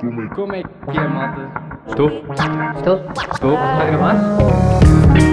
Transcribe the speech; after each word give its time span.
Como 0.00 0.54
é 0.54 0.62
que 0.62 0.98
é, 0.98 1.08
malta? 1.08 1.52
Estou? 1.86 2.08
Estou? 2.08 2.96
Estou? 3.32 3.54
Está 3.54 3.80
a 3.80 3.86
gravar? 3.86 5.24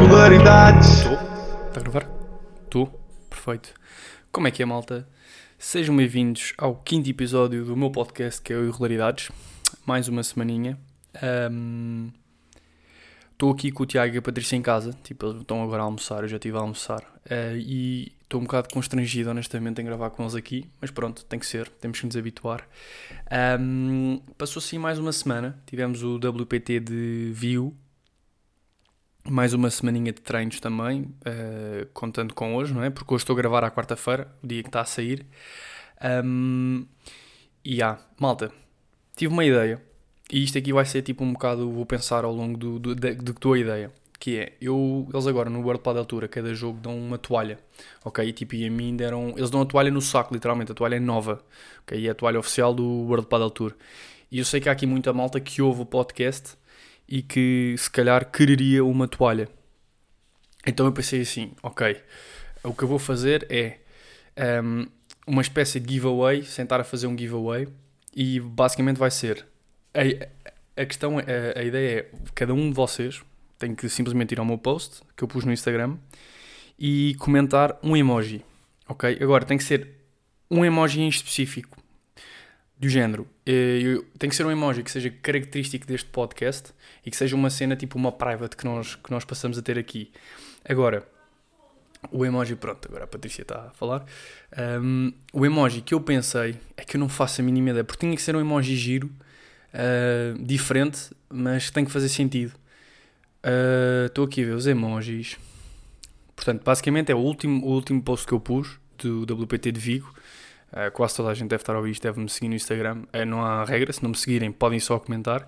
Regularidades. 0.00 0.88
Estou? 0.98 1.12
Está 1.12 1.80
a 1.80 1.82
gravar? 1.82 2.08
Estou? 2.64 3.00
Perfeito. 3.28 3.74
Como 4.30 4.48
é 4.48 4.50
que 4.50 4.62
é, 4.62 4.66
malta? 4.66 5.06
Sejam 5.58 5.96
bem-vindos 5.96 6.54
ao 6.58 6.74
quinto 6.76 7.08
episódio 7.10 7.64
do 7.64 7.76
meu 7.76 7.90
podcast, 7.90 8.40
que 8.40 8.52
é 8.52 8.56
o 8.56 8.64
Irregularidades. 8.64 9.30
Mais 9.86 10.08
uma 10.08 10.22
semaninha. 10.22 10.78
Ahm, 11.22 12.08
Estou 13.42 13.50
aqui 13.50 13.72
com 13.72 13.82
o 13.82 13.86
Tiago 13.86 14.14
e 14.14 14.18
a 14.18 14.22
Patrícia 14.22 14.54
em 14.54 14.62
casa. 14.62 14.96
Tipo, 15.02 15.26
eles 15.26 15.40
estão 15.40 15.64
agora 15.64 15.82
a 15.82 15.84
almoçar, 15.84 16.22
eu 16.22 16.28
já 16.28 16.36
estive 16.36 16.56
a 16.56 16.60
almoçar. 16.60 17.02
Ah, 17.28 17.56
e 17.56 18.12
estou 18.22 18.40
um 18.40 18.44
bocado 18.44 18.68
constrangido, 18.72 19.30
honestamente, 19.30 19.82
em 19.82 19.84
gravar 19.84 20.10
com 20.10 20.22
eles 20.22 20.36
aqui. 20.36 20.70
Mas 20.80 20.92
pronto, 20.92 21.24
tem 21.24 21.40
que 21.40 21.46
ser, 21.46 21.68
temos 21.68 21.98
que 21.98 22.06
nos 22.06 22.16
habituar. 22.16 22.64
Ahm, 23.28 24.20
passou 24.38 24.60
assim 24.60 24.78
mais 24.78 24.96
uma 24.96 25.10
semana. 25.10 25.60
Tivemos 25.66 26.04
o 26.04 26.18
WPT 26.18 26.78
de 26.78 27.32
Viu, 27.34 27.76
mais 29.28 29.52
uma 29.52 29.70
semaninha 29.70 30.12
de 30.12 30.20
treinos 30.20 30.60
também, 30.60 31.12
eh, 31.24 31.88
contando 31.92 32.34
com 32.34 32.54
hoje, 32.54 32.72
não 32.72 32.84
é? 32.84 32.90
Porque 32.90 33.12
hoje 33.12 33.24
estou 33.24 33.34
a 33.34 33.36
gravar 33.36 33.64
à 33.64 33.72
quarta-feira, 33.72 34.32
o 34.40 34.46
dia 34.46 34.62
que 34.62 34.68
está 34.68 34.82
a 34.82 34.84
sair. 34.84 35.26
Ahm, 36.00 36.84
e 37.64 37.82
há, 37.82 37.98
malta, 38.20 38.52
tive 39.16 39.32
uma 39.32 39.44
ideia, 39.44 39.82
e 40.32 40.42
isto 40.42 40.56
aqui 40.56 40.72
vai 40.72 40.86
ser 40.86 41.02
tipo 41.02 41.22
um 41.22 41.34
bocado, 41.34 41.70
vou 41.70 41.84
pensar 41.84 42.24
ao 42.24 42.32
longo 42.32 42.56
do, 42.56 42.78
do, 42.78 42.94
da, 42.94 43.10
de 43.10 43.32
tua 43.34 43.58
ideia, 43.58 43.92
que 44.18 44.38
é, 44.38 44.54
eu, 44.62 45.06
eles 45.12 45.26
agora 45.26 45.50
no 45.50 45.60
World 45.60 45.82
Padel 45.82 46.06
Tour, 46.06 46.24
a 46.24 46.28
cada 46.28 46.54
jogo 46.54 46.80
dão 46.80 46.98
uma 46.98 47.18
toalha, 47.18 47.58
ok? 48.02 48.26
E 48.26 48.32
tipo, 48.32 48.54
e 48.54 48.66
a 48.66 48.70
mim 48.70 48.96
deram, 48.96 49.34
eles 49.36 49.50
dão 49.50 49.60
a 49.60 49.66
toalha 49.66 49.90
no 49.90 50.00
saco, 50.00 50.32
literalmente, 50.32 50.72
a 50.72 50.74
toalha 50.74 50.96
é 50.96 51.00
nova, 51.00 51.44
ok? 51.82 52.00
E 52.00 52.08
é 52.08 52.10
a 52.10 52.14
toalha 52.14 52.38
oficial 52.38 52.72
do 52.72 52.82
World 52.82 53.26
Padel 53.26 53.50
Tour. 53.50 53.74
E 54.30 54.38
eu 54.38 54.44
sei 54.46 54.58
que 54.58 54.70
há 54.70 54.72
aqui 54.72 54.86
muita 54.86 55.12
malta 55.12 55.38
que 55.38 55.60
ouve 55.60 55.82
o 55.82 55.84
podcast 55.86 56.56
e 57.06 57.20
que 57.20 57.74
se 57.76 57.90
calhar 57.90 58.30
quereria 58.30 58.82
uma 58.82 59.06
toalha. 59.06 59.50
Então 60.66 60.86
eu 60.86 60.92
pensei 60.92 61.20
assim, 61.20 61.52
ok, 61.62 62.00
o 62.64 62.72
que 62.72 62.84
eu 62.84 62.88
vou 62.88 62.98
fazer 62.98 63.46
é 63.50 63.80
um, 64.62 64.86
uma 65.26 65.42
espécie 65.42 65.78
de 65.78 65.92
giveaway, 65.92 66.42
sentar 66.42 66.80
a 66.80 66.84
fazer 66.84 67.06
um 67.06 67.18
giveaway 67.18 67.68
e 68.14 68.40
basicamente 68.40 68.96
vai 68.96 69.10
ser 69.10 69.51
a, 69.94 70.82
a 70.82 70.86
questão, 70.86 71.18
a, 71.18 71.58
a 71.58 71.62
ideia 71.62 72.00
é 72.00 72.10
cada 72.34 72.52
um 72.54 72.68
de 72.70 72.74
vocês 72.74 73.22
tem 73.58 73.74
que 73.74 73.88
simplesmente 73.88 74.32
ir 74.32 74.38
ao 74.40 74.44
meu 74.44 74.58
post 74.58 75.02
que 75.16 75.22
eu 75.22 75.28
pus 75.28 75.44
no 75.44 75.52
Instagram 75.52 75.96
e 76.78 77.14
comentar 77.18 77.78
um 77.82 77.96
emoji, 77.96 78.44
ok? 78.88 79.18
Agora 79.20 79.44
tem 79.44 79.56
que 79.56 79.64
ser 79.64 79.88
um 80.50 80.64
emoji 80.64 81.00
em 81.00 81.08
específico 81.08 81.78
do 82.78 82.88
género. 82.88 83.26
eu- 83.46 84.04
tem 84.18 84.28
que 84.28 84.34
ser 84.34 84.44
um 84.44 84.50
emoji 84.50 84.82
que 84.82 84.90
seja 84.90 85.08
característico 85.10 85.86
deste 85.86 86.08
podcast 86.10 86.72
e 87.06 87.10
que 87.10 87.16
seja 87.16 87.36
uma 87.36 87.50
cena 87.50 87.76
tipo 87.76 87.96
uma 87.96 88.10
private 88.10 88.56
que 88.56 88.64
nós, 88.64 88.96
que 88.96 89.10
nós 89.12 89.24
passamos 89.24 89.56
a 89.58 89.62
ter 89.62 89.78
aqui. 89.78 90.10
Agora, 90.68 91.06
o 92.10 92.24
emoji, 92.26 92.56
pronto, 92.56 92.88
agora 92.88 93.04
a 93.04 93.06
Patrícia 93.06 93.42
está 93.42 93.66
a 93.66 93.70
falar. 93.70 94.04
Um, 94.82 95.12
o 95.32 95.46
emoji 95.46 95.80
que 95.82 95.94
eu 95.94 96.00
pensei 96.00 96.56
é 96.76 96.84
que 96.84 96.96
eu 96.96 97.00
não 97.00 97.08
faço 97.08 97.40
a 97.40 97.44
mínima 97.44 97.70
ideia, 97.70 97.84
porque 97.84 98.00
tinha 98.00 98.16
que 98.16 98.22
ser 98.22 98.34
um 98.34 98.40
emoji 98.40 98.74
giro, 98.74 99.08
uh, 99.74 100.42
diferente, 100.42 101.10
mas 101.28 101.70
tem 101.70 101.84
que 101.84 101.90
fazer 101.90 102.08
sentido. 102.08 102.52
Uh, 103.44 104.06
Estou 104.06 104.24
aqui 104.24 104.42
a 104.42 104.46
ver 104.46 104.52
os 104.52 104.66
emojis. 104.66 105.38
Portanto, 106.34 106.62
basicamente 106.64 107.12
é 107.12 107.14
o 107.14 107.18
último, 107.18 107.64
o 107.64 107.70
último 107.70 108.02
post 108.02 108.26
que 108.26 108.32
eu 108.32 108.40
pus 108.40 108.78
do 108.98 109.22
WPT 109.22 109.72
de 109.72 109.80
Vigo. 109.80 110.12
Uh, 110.72 110.90
quase 110.92 111.16
toda 111.16 111.28
a 111.28 111.34
gente 111.34 111.48
deve 111.48 111.62
estar 111.62 111.74
a 111.74 111.78
ouvir 111.78 111.90
isto, 111.90 112.02
deve-me 112.02 112.28
seguir 112.28 112.48
no 112.48 112.54
Instagram. 112.54 113.02
Não 113.26 113.44
há 113.44 113.64
regra, 113.64 113.92
se 113.92 114.02
não 114.02 114.10
me 114.10 114.16
seguirem, 114.16 114.50
podem 114.50 114.80
só 114.80 114.98
comentar. 114.98 115.46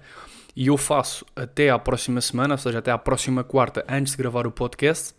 E 0.57 0.69
eu 0.69 0.77
faço 0.77 1.25
até 1.35 1.71
à 1.71 1.79
próxima 1.79 2.21
semana, 2.21 2.55
ou 2.55 2.59
seja, 2.59 2.79
até 2.79 2.91
à 2.91 2.99
próxima 2.99 3.43
quarta, 3.43 3.85
antes 3.89 4.13
de 4.13 4.19
gravar 4.19 4.47
o 4.47 4.53
podcast. 4.53 5.15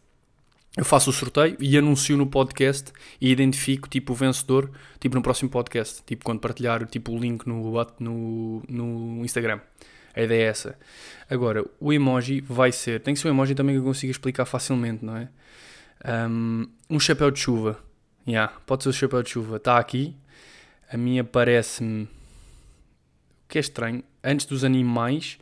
Eu 0.78 0.84
faço 0.84 1.09
o 1.09 1.13
sorteio 1.13 1.56
e 1.59 1.78
anuncio 1.78 2.18
no 2.18 2.28
podcast 2.28 2.91
e 3.22 3.31
identifico 3.31 3.88
tipo 3.88 4.12
o 4.12 4.16
vencedor 4.16 4.69
tipo 5.00 5.16
no 5.16 5.22
próximo 5.22 5.50
podcast, 5.50 6.03
tipo 6.06 6.25
quando 6.25 6.41
partilhar 6.41 6.86
tipo 6.86 7.13
o 7.13 7.18
link 7.18 7.47
no, 7.47 7.72
no, 7.97 8.62
no 8.68 9.24
Instagram. 9.24 9.62
A 10.14 10.22
ideia 10.22 10.44
é 10.44 10.47
essa. 10.47 10.78
Agora, 11.30 11.66
o 11.80 11.94
emoji 11.94 12.41
vai 12.41 12.72
ser, 12.72 13.02
tem 13.02 13.14
que 13.14 13.19
ser 13.19 13.28
um 13.28 13.31
emoji 13.31 13.56
também 13.56 13.75
que 13.75 13.80
eu 13.80 13.85
consiga 13.85 14.12
explicar 14.12 14.46
facilmente, 14.46 15.03
não 15.03 15.18
é? 15.18 15.30
Um, 16.30 16.68
um 16.90 17.00
chapéu 17.00 17.31
de 17.31 17.40
chuva. 17.40 17.80
Yeah, 18.28 18.52
pode 18.66 18.84
ser 18.84 18.90
o 18.90 18.94
chapéu 18.94 19.24
de 19.24 19.30
chuva. 19.30 19.58
Está 19.58 19.78
aqui. 19.78 20.16
A 20.91 20.97
minha 20.97 21.24
parece-me. 21.24 22.03
O 22.03 22.09
que 23.50 23.58
é 23.58 23.62
estranho. 23.62 24.03
Antes 24.24 24.46
dos 24.46 24.64
animais, 24.64 25.38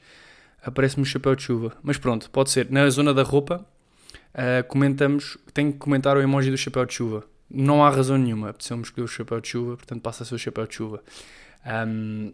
aparece-me 0.61 1.03
o 1.03 1.05
chapéu 1.05 1.35
de 1.35 1.43
chuva. 1.43 1.77
Mas 1.83 1.97
pronto, 1.97 2.29
pode 2.29 2.49
ser. 2.49 2.69
Na 2.71 2.89
zona 2.89 3.13
da 3.13 3.23
roupa, 3.23 3.65
uh, 4.35 4.63
comentamos. 4.67 5.37
Tem 5.53 5.71
que 5.71 5.77
comentar 5.77 6.17
o 6.17 6.21
emoji 6.21 6.51
do 6.51 6.57
chapéu 6.57 6.85
de 6.85 6.93
chuva. 6.93 7.23
Não 7.49 7.83
há 7.83 7.89
razão 7.89 8.17
nenhuma. 8.17 8.49
Apeteceu-me 8.49 8.83
escolher 8.83 9.05
o 9.05 9.07
chapéu 9.07 9.39
de 9.39 9.47
chuva, 9.47 9.77
portanto 9.77 10.01
passa 10.01 10.23
a 10.23 10.25
ser 10.25 10.35
o 10.35 10.39
chapéu 10.39 10.67
de 10.67 10.75
chuva. 10.75 11.03
Um, 11.87 12.33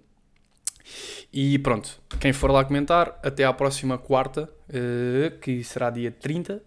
e 1.31 1.59
pronto, 1.59 2.01
quem 2.19 2.33
for 2.33 2.49
lá 2.49 2.63
comentar, 2.63 3.19
até 3.23 3.43
à 3.43 3.53
próxima 3.53 3.97
quarta, 3.97 4.49
eh, 4.67 5.31
que 5.41 5.63
será 5.63 5.89
dia 5.89 6.11
30, 6.11 6.61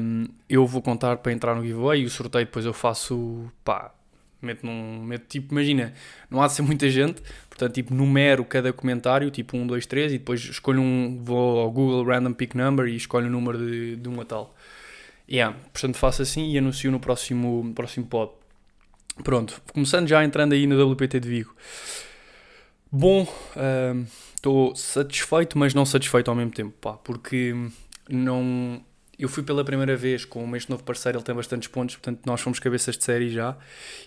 um, 0.00 0.26
eu 0.48 0.66
vou 0.66 0.82
contar 0.82 1.16
para 1.18 1.32
entrar 1.32 1.54
no 1.54 1.62
giveaway 1.62 2.02
e 2.02 2.04
o 2.04 2.10
sorteio 2.10 2.44
depois 2.44 2.64
eu 2.64 2.72
faço, 2.72 3.50
pá, 3.64 3.94
meto 4.42 4.64
num, 4.66 5.02
meto 5.02 5.26
tipo, 5.28 5.52
imagina, 5.52 5.92
não 6.30 6.42
há 6.42 6.46
de 6.46 6.54
ser 6.54 6.62
muita 6.62 6.88
gente, 6.88 7.22
portanto, 7.48 7.74
tipo, 7.74 7.94
numero 7.94 8.44
cada 8.44 8.72
comentário, 8.72 9.30
tipo 9.30 9.56
1, 9.56 9.66
2, 9.66 9.86
3, 9.86 10.12
e 10.12 10.18
depois 10.18 10.40
escolho 10.40 10.80
um, 10.80 11.20
vou 11.22 11.60
ao 11.60 11.70
Google 11.70 12.04
Random 12.04 12.32
Pick 12.32 12.54
Number 12.54 12.86
e 12.86 12.96
escolho 12.96 13.26
o 13.26 13.30
número 13.30 13.58
de, 13.58 13.96
de 13.96 14.08
um 14.08 14.20
a 14.20 14.24
tal. 14.24 14.54
Yeah, 15.28 15.56
portanto, 15.72 15.96
faço 15.96 16.22
assim 16.22 16.50
e 16.50 16.58
anuncio 16.58 16.90
no 16.90 16.98
próximo, 16.98 17.62
no 17.64 17.72
próximo 17.72 18.06
pod. 18.06 18.32
Pronto, 19.22 19.62
começando 19.72 20.08
já 20.08 20.24
entrando 20.24 20.54
aí 20.54 20.66
no 20.66 20.92
WPT 20.92 21.20
de 21.20 21.28
Vigo. 21.28 21.54
Bom, 22.90 23.26
estou 24.34 24.74
satisfeito, 24.74 25.56
mas 25.56 25.74
não 25.74 25.86
satisfeito 25.86 26.28
ao 26.28 26.34
mesmo 26.34 26.50
tempo, 26.50 26.72
pá, 26.80 26.94
porque 26.94 27.54
não. 28.08 28.82
Eu 29.20 29.28
fui 29.28 29.42
pela 29.42 29.62
primeira 29.64 29.94
vez 29.96 30.24
com 30.24 30.56
este 30.56 30.70
novo 30.70 30.82
parceiro, 30.82 31.18
ele 31.18 31.24
tem 31.24 31.34
bastantes 31.34 31.68
pontos, 31.68 31.96
portanto 31.96 32.20
nós 32.24 32.40
fomos 32.40 32.58
cabeças 32.58 32.96
de 32.96 33.04
série 33.04 33.28
já. 33.30 33.56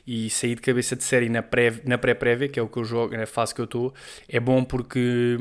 E 0.08 0.30
sair 0.30 0.56
de 0.56 0.62
cabeça 0.62 0.96
de 0.96 1.04
série 1.04 1.30
na 1.30 1.44
pré- 1.44 1.82
na 1.86 1.98
pré-prévia, 1.98 2.50
que 2.50 2.60
é 2.60 2.64
o 2.64 2.68
que 2.68 2.78
eu 2.78 2.84
jogo, 2.84 3.16
na 3.16 3.26
fase 3.28 3.54
que 3.54 3.62
eu 3.62 3.66
estou, 3.66 3.94
é 4.28 4.40
bom 4.40 4.64
porque 4.64 5.38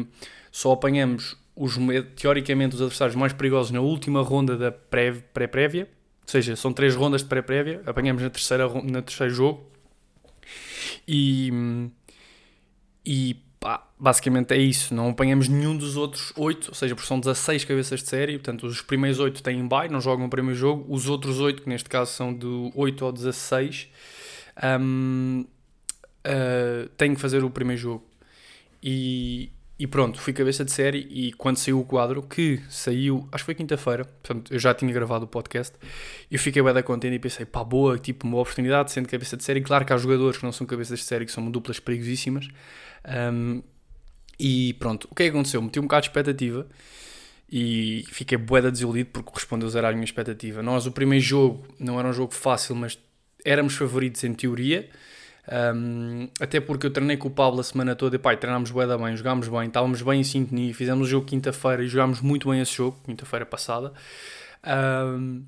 só 0.50 0.72
apanhamos 0.72 1.36
os, 1.56 1.76
me- 1.78 2.02
teoricamente 2.02 2.74
os 2.74 2.82
adversários 2.82 3.16
mais 3.16 3.32
perigosos 3.32 3.70
na 3.72 3.80
última 3.80 4.20
ronda 4.22 4.56
da 4.56 4.70
pré- 4.70 5.12
pré-prévia, 5.32 5.88
ou 6.22 6.28
seja, 6.28 6.54
são 6.54 6.72
três 6.72 6.94
rondas 6.94 7.22
de 7.22 7.28
pré-prévia, 7.28 7.82
apanhamos 7.86 8.22
na 8.22 8.30
terceira, 8.30 8.68
na 8.84 9.02
terceiro 9.02 9.32
jogo. 9.34 9.70
E, 11.06 11.50
e 13.04 13.36
pá, 13.62 13.86
basicamente 13.98 14.52
é 14.52 14.58
isso. 14.58 14.92
Não 14.92 15.10
apanhamos 15.10 15.48
nenhum 15.48 15.76
dos 15.76 15.96
outros 15.96 16.32
8, 16.36 16.68
ou 16.68 16.74
seja, 16.74 16.94
porque 16.96 17.06
são 17.06 17.20
16 17.20 17.64
cabeças 17.64 18.02
de 18.02 18.08
série. 18.08 18.32
Portanto, 18.32 18.66
os 18.66 18.82
primeiros 18.82 19.20
8 19.20 19.40
têm 19.42 19.66
bye, 19.66 19.88
não 19.88 20.00
jogam 20.00 20.26
o 20.26 20.28
primeiro 20.28 20.58
jogo. 20.58 20.84
Os 20.92 21.08
outros 21.08 21.38
8, 21.38 21.62
que 21.62 21.68
neste 21.68 21.88
caso 21.88 22.10
são 22.12 22.34
do 22.34 22.72
8 22.74 23.04
ao 23.04 23.12
16, 23.12 23.88
hum, 24.80 25.46
ah, 26.24 26.88
têm 26.96 27.14
que 27.14 27.20
fazer 27.20 27.44
o 27.44 27.50
primeiro 27.50 27.80
jogo. 27.80 28.04
E, 28.82 29.52
e 29.78 29.86
pronto, 29.86 30.20
fui 30.20 30.32
cabeça 30.32 30.64
de 30.64 30.72
série. 30.72 31.06
E 31.08 31.32
quando 31.34 31.56
saiu 31.56 31.78
o 31.78 31.84
quadro, 31.84 32.20
que 32.20 32.60
saiu, 32.68 33.28
acho 33.30 33.44
que 33.44 33.46
foi 33.46 33.54
quinta-feira, 33.54 34.04
portanto, 34.04 34.52
eu 34.52 34.58
já 34.58 34.74
tinha 34.74 34.92
gravado 34.92 35.24
o 35.24 35.28
podcast. 35.28 35.76
Eu 36.28 36.38
fiquei 36.40 36.60
bem 36.60 36.74
da 36.74 36.82
contente 36.82 37.14
e 37.14 37.18
pensei, 37.20 37.46
pá, 37.46 37.62
boa, 37.62 37.96
tipo, 37.96 38.26
uma 38.26 38.38
oportunidade, 38.38 38.90
sendo 38.90 39.08
cabeça 39.08 39.36
de 39.36 39.44
série. 39.44 39.60
Claro 39.60 39.84
que 39.84 39.92
há 39.92 39.96
jogadores 39.96 40.38
que 40.38 40.44
não 40.44 40.52
são 40.52 40.66
cabeças 40.66 40.98
de 40.98 41.04
série, 41.04 41.24
que 41.24 41.32
são 41.32 41.48
duplas 41.48 41.78
perigosíssimas. 41.78 42.48
Um, 43.04 43.62
e 44.38 44.74
pronto, 44.74 45.08
o 45.10 45.14
que 45.14 45.24
é 45.24 45.26
que 45.26 45.30
aconteceu? 45.30 45.62
Meti 45.62 45.78
um 45.78 45.82
bocado 45.82 46.02
de 46.02 46.08
expectativa 46.08 46.66
e 47.50 48.04
fiquei 48.08 48.38
bué 48.38 48.62
da 48.62 48.70
desiludido 48.70 49.10
porque 49.12 49.30
correspondeu 49.30 49.68
zero 49.68 49.86
à 49.86 49.92
minha 49.92 50.04
expectativa. 50.04 50.62
Nós, 50.62 50.86
o 50.86 50.92
primeiro 50.92 51.24
jogo, 51.24 51.66
não 51.78 51.98
era 51.98 52.08
um 52.08 52.12
jogo 52.12 52.34
fácil, 52.34 52.74
mas 52.74 52.98
éramos 53.44 53.74
favoritos 53.74 54.24
em 54.24 54.32
teoria. 54.32 54.88
Um, 55.74 56.28
até 56.40 56.60
porque 56.60 56.86
eu 56.86 56.90
treinei 56.90 57.16
com 57.16 57.28
o 57.28 57.30
Pablo 57.30 57.60
a 57.60 57.64
semana 57.64 57.96
toda 57.96 58.14
e 58.14 58.18
pá, 58.18 58.34
treinámos 58.36 58.70
bué 58.70 58.86
da 58.86 58.96
bem, 58.96 59.16
jogámos 59.16 59.48
bem, 59.48 59.66
estávamos 59.66 60.00
bem 60.00 60.20
em 60.20 60.24
sintonia, 60.24 60.72
fizemos 60.72 61.08
o 61.08 61.10
jogo 61.10 61.26
quinta-feira 61.26 61.82
e 61.82 61.88
jogámos 61.88 62.20
muito 62.20 62.48
bem 62.48 62.60
esse 62.60 62.74
jogo, 62.74 62.96
quinta-feira 63.04 63.44
passada. 63.44 63.92
Um, 64.64 65.44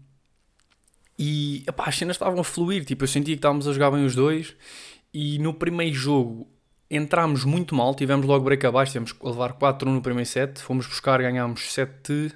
e 1.18 1.62
epá, 1.66 1.84
as 1.86 1.96
cenas 1.96 2.16
estavam 2.16 2.40
a 2.40 2.44
fluir, 2.44 2.84
tipo, 2.84 3.04
eu 3.04 3.08
sentia 3.08 3.34
que 3.34 3.38
estávamos 3.38 3.68
a 3.68 3.72
jogar 3.72 3.92
bem 3.92 4.04
os 4.04 4.14
dois. 4.14 4.54
E 5.12 5.38
no 5.38 5.54
primeiro 5.54 5.94
jogo 5.94 6.48
entrámos 6.96 7.44
muito 7.44 7.74
mal, 7.74 7.94
tivemos 7.94 8.26
logo 8.26 8.44
break 8.44 8.66
abaixo, 8.66 8.92
tivemos 8.92 9.12
que 9.12 9.26
levar 9.26 9.54
4-1 9.54 9.84
no 9.86 10.02
primeiro 10.02 10.28
set, 10.28 10.60
fomos 10.60 10.86
buscar, 10.86 11.20
ganhámos 11.20 11.72
7, 11.72 12.32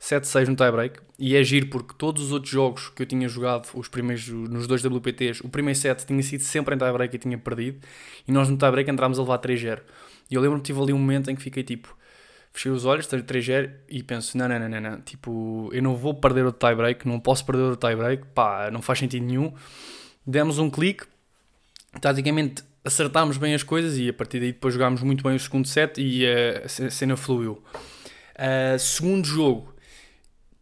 7-6 0.00 0.48
no 0.48 0.56
tie-break. 0.56 1.00
E 1.18 1.34
é 1.34 1.42
giro 1.42 1.68
porque 1.68 1.94
todos 1.96 2.24
os 2.24 2.32
outros 2.32 2.52
jogos 2.52 2.88
que 2.90 3.02
eu 3.02 3.06
tinha 3.06 3.28
jogado, 3.28 3.68
os 3.74 3.88
primeiros, 3.88 4.28
nos 4.28 4.66
dois 4.66 4.84
WPTs, 4.84 5.40
o 5.44 5.48
primeiro 5.48 5.78
set 5.78 6.04
tinha 6.04 6.22
sido 6.22 6.42
sempre 6.42 6.74
em 6.74 6.78
tie-break 6.78 7.16
e 7.16 7.18
tinha 7.18 7.38
perdido. 7.38 7.78
E 8.26 8.32
nós 8.32 8.48
no 8.48 8.56
tie-break 8.56 8.90
entrámos 8.90 9.18
a 9.18 9.22
levar 9.22 9.38
3-0. 9.38 9.80
E 10.30 10.34
eu 10.34 10.40
lembro-me 10.40 10.62
que 10.62 10.66
tive 10.66 10.80
ali 10.80 10.92
um 10.92 10.98
momento 10.98 11.30
em 11.30 11.36
que 11.36 11.42
fiquei 11.42 11.62
tipo, 11.62 11.96
fechei 12.52 12.70
os 12.70 12.84
olhos, 12.84 13.06
3-0 13.06 13.70
e 13.88 14.02
penso, 14.02 14.36
não, 14.36 14.48
não, 14.48 14.58
não, 14.58 14.68
não, 14.68 14.80
não, 14.80 15.00
tipo, 15.00 15.70
eu 15.72 15.82
não 15.82 15.94
vou 15.94 16.14
perder 16.14 16.44
o 16.46 16.52
tie-break, 16.52 17.06
não 17.06 17.20
posso 17.20 17.44
perder 17.44 17.62
o 17.62 17.76
tie-break, 17.76 18.26
pá, 18.34 18.70
não 18.70 18.82
faz 18.82 18.98
sentido 18.98 19.24
nenhum. 19.24 19.54
Demos 20.26 20.58
um 20.58 20.68
clique, 20.68 21.04
taticamente 22.00 22.62
acertámos 22.86 23.36
bem 23.36 23.52
as 23.52 23.64
coisas 23.64 23.98
e 23.98 24.08
a 24.08 24.12
partir 24.12 24.38
daí 24.38 24.52
depois 24.52 24.72
jogámos 24.72 25.02
muito 25.02 25.24
bem 25.24 25.34
o 25.34 25.40
segundo 25.40 25.66
set 25.66 26.00
e 26.00 26.24
a 26.26 26.68
cena 26.68 27.16
fluiu. 27.16 27.62
Uh, 28.34 28.78
segundo 28.78 29.26
jogo, 29.26 29.74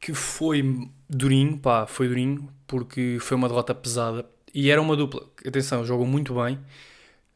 que 0.00 0.14
foi 0.14 0.88
durinho, 1.08 1.58
pá, 1.58 1.86
foi 1.86 2.08
durinho, 2.08 2.48
porque 2.66 3.18
foi 3.20 3.36
uma 3.36 3.48
derrota 3.48 3.74
pesada 3.74 4.26
e 4.54 4.70
era 4.70 4.80
uma 4.80 4.96
dupla. 4.96 5.22
Atenção, 5.46 5.84
jogam 5.84 6.06
muito 6.06 6.34
bem. 6.34 6.58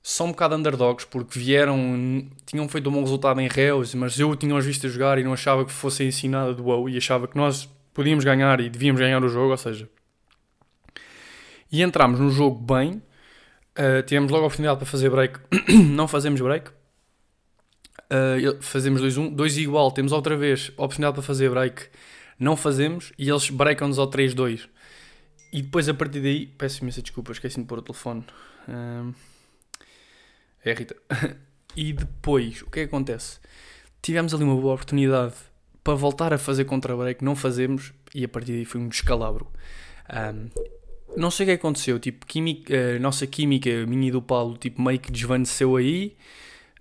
Só 0.03 0.25
um 0.25 0.31
bocado 0.31 0.55
underdogs, 0.55 1.05
porque 1.05 1.39
vieram, 1.39 2.27
tinham 2.47 2.67
feito 2.69 2.89
um 2.89 2.93
bom 2.93 3.03
resultado 3.03 3.41
em 3.41 3.49
Reus, 3.49 3.95
mas 3.95 4.19
eu 4.19 4.35
tinha-os 4.37 4.65
visto 4.65 4.87
a 4.87 4.91
jogar 4.91 5.19
e 5.19 5.25
não 5.25 5.35
achava 5.35 5.67
que 5.67 5.73
fossem 5.73 6.09
assim 6.09 6.29
nada 6.29 6.55
do 6.55 6.65
WoW 6.65 6.89
e 6.89 6.97
achava 6.97 7.29
que 7.29 7.37
nós 7.37 7.69
podíamos 7.93 8.25
ganhar 8.25 8.59
e 8.61 8.71
devíamos 8.71 9.01
ganhar 9.01 9.23
o 9.23 9.29
jogo, 9.29 9.51
ou 9.51 9.57
seja. 9.57 9.89
E 11.71 11.83
entramos 11.83 12.19
no 12.19 12.31
jogo 12.31 12.59
bem, 12.59 13.03
Uh, 13.79 14.03
tivemos 14.03 14.33
logo 14.33 14.43
a 14.43 14.47
oportunidade 14.47 14.79
para 14.79 14.87
fazer 14.87 15.09
break, 15.09 15.39
não 15.95 16.09
fazemos 16.09 16.41
break. 16.41 16.71
Uh, 18.11 18.61
fazemos 18.61 19.01
2-1, 19.01 19.35
2 19.35 19.59
igual, 19.59 19.93
temos 19.93 20.11
outra 20.11 20.37
vez 20.37 20.73
a 20.77 20.83
oportunidade 20.83 21.15
para 21.15 21.23
fazer 21.23 21.49
break, 21.51 21.87
não 22.41 22.57
fazemos 22.57 23.13
e 23.17 23.29
eles 23.29 23.51
breakam-nos 23.51 23.99
ao 23.99 24.11
3-2. 24.11 24.69
E 25.53 25.63
depois 25.63 25.89
a 25.89 25.95
partir 25.95 26.21
daí, 26.21 26.47
peço 26.47 26.83
imensa 26.83 27.01
desculpa, 27.01 27.31
esqueci 27.31 27.61
de 27.61 27.67
pôr 27.67 27.79
o 27.79 27.83
telefone. 27.83 28.25
Uh, 28.67 29.15
é 30.65 30.73
Rita. 30.73 30.97
e 31.77 31.93
depois, 31.93 32.63
o 32.63 32.71
que 32.71 32.81
é 32.81 32.83
que 32.83 32.89
acontece? 32.89 33.39
Tivemos 34.03 34.35
ali 34.35 34.43
uma 34.43 34.57
boa 34.57 34.75
oportunidade 34.75 35.35
para 35.85 35.95
voltar 35.95 36.33
a 36.33 36.39
fazer 36.39 36.65
contra-break, 36.65 37.25
não 37.25 37.37
fazemos 37.37 37.93
e 38.15 38.25
a 38.25 38.29
partir 38.29 38.53
daí 38.53 38.65
foi 38.65 38.81
um 38.81 38.89
descalabro. 38.89 39.47
Um, 40.11 40.51
não 41.19 41.31
sei 41.31 41.45
o 41.45 41.49
que 41.49 41.53
aconteceu, 41.55 41.99
tipo, 41.99 42.27
química, 42.27 42.75
a 42.97 42.99
nossa 42.99 43.27
química, 43.27 43.69
minha 43.87 44.09
e 44.09 44.11
do 44.11 44.23
Paulo, 44.23 44.57
tipo, 44.57 44.81
meio 44.81 44.99
que 44.99 45.11
desvaneceu 45.11 45.77
aí. 45.77 46.17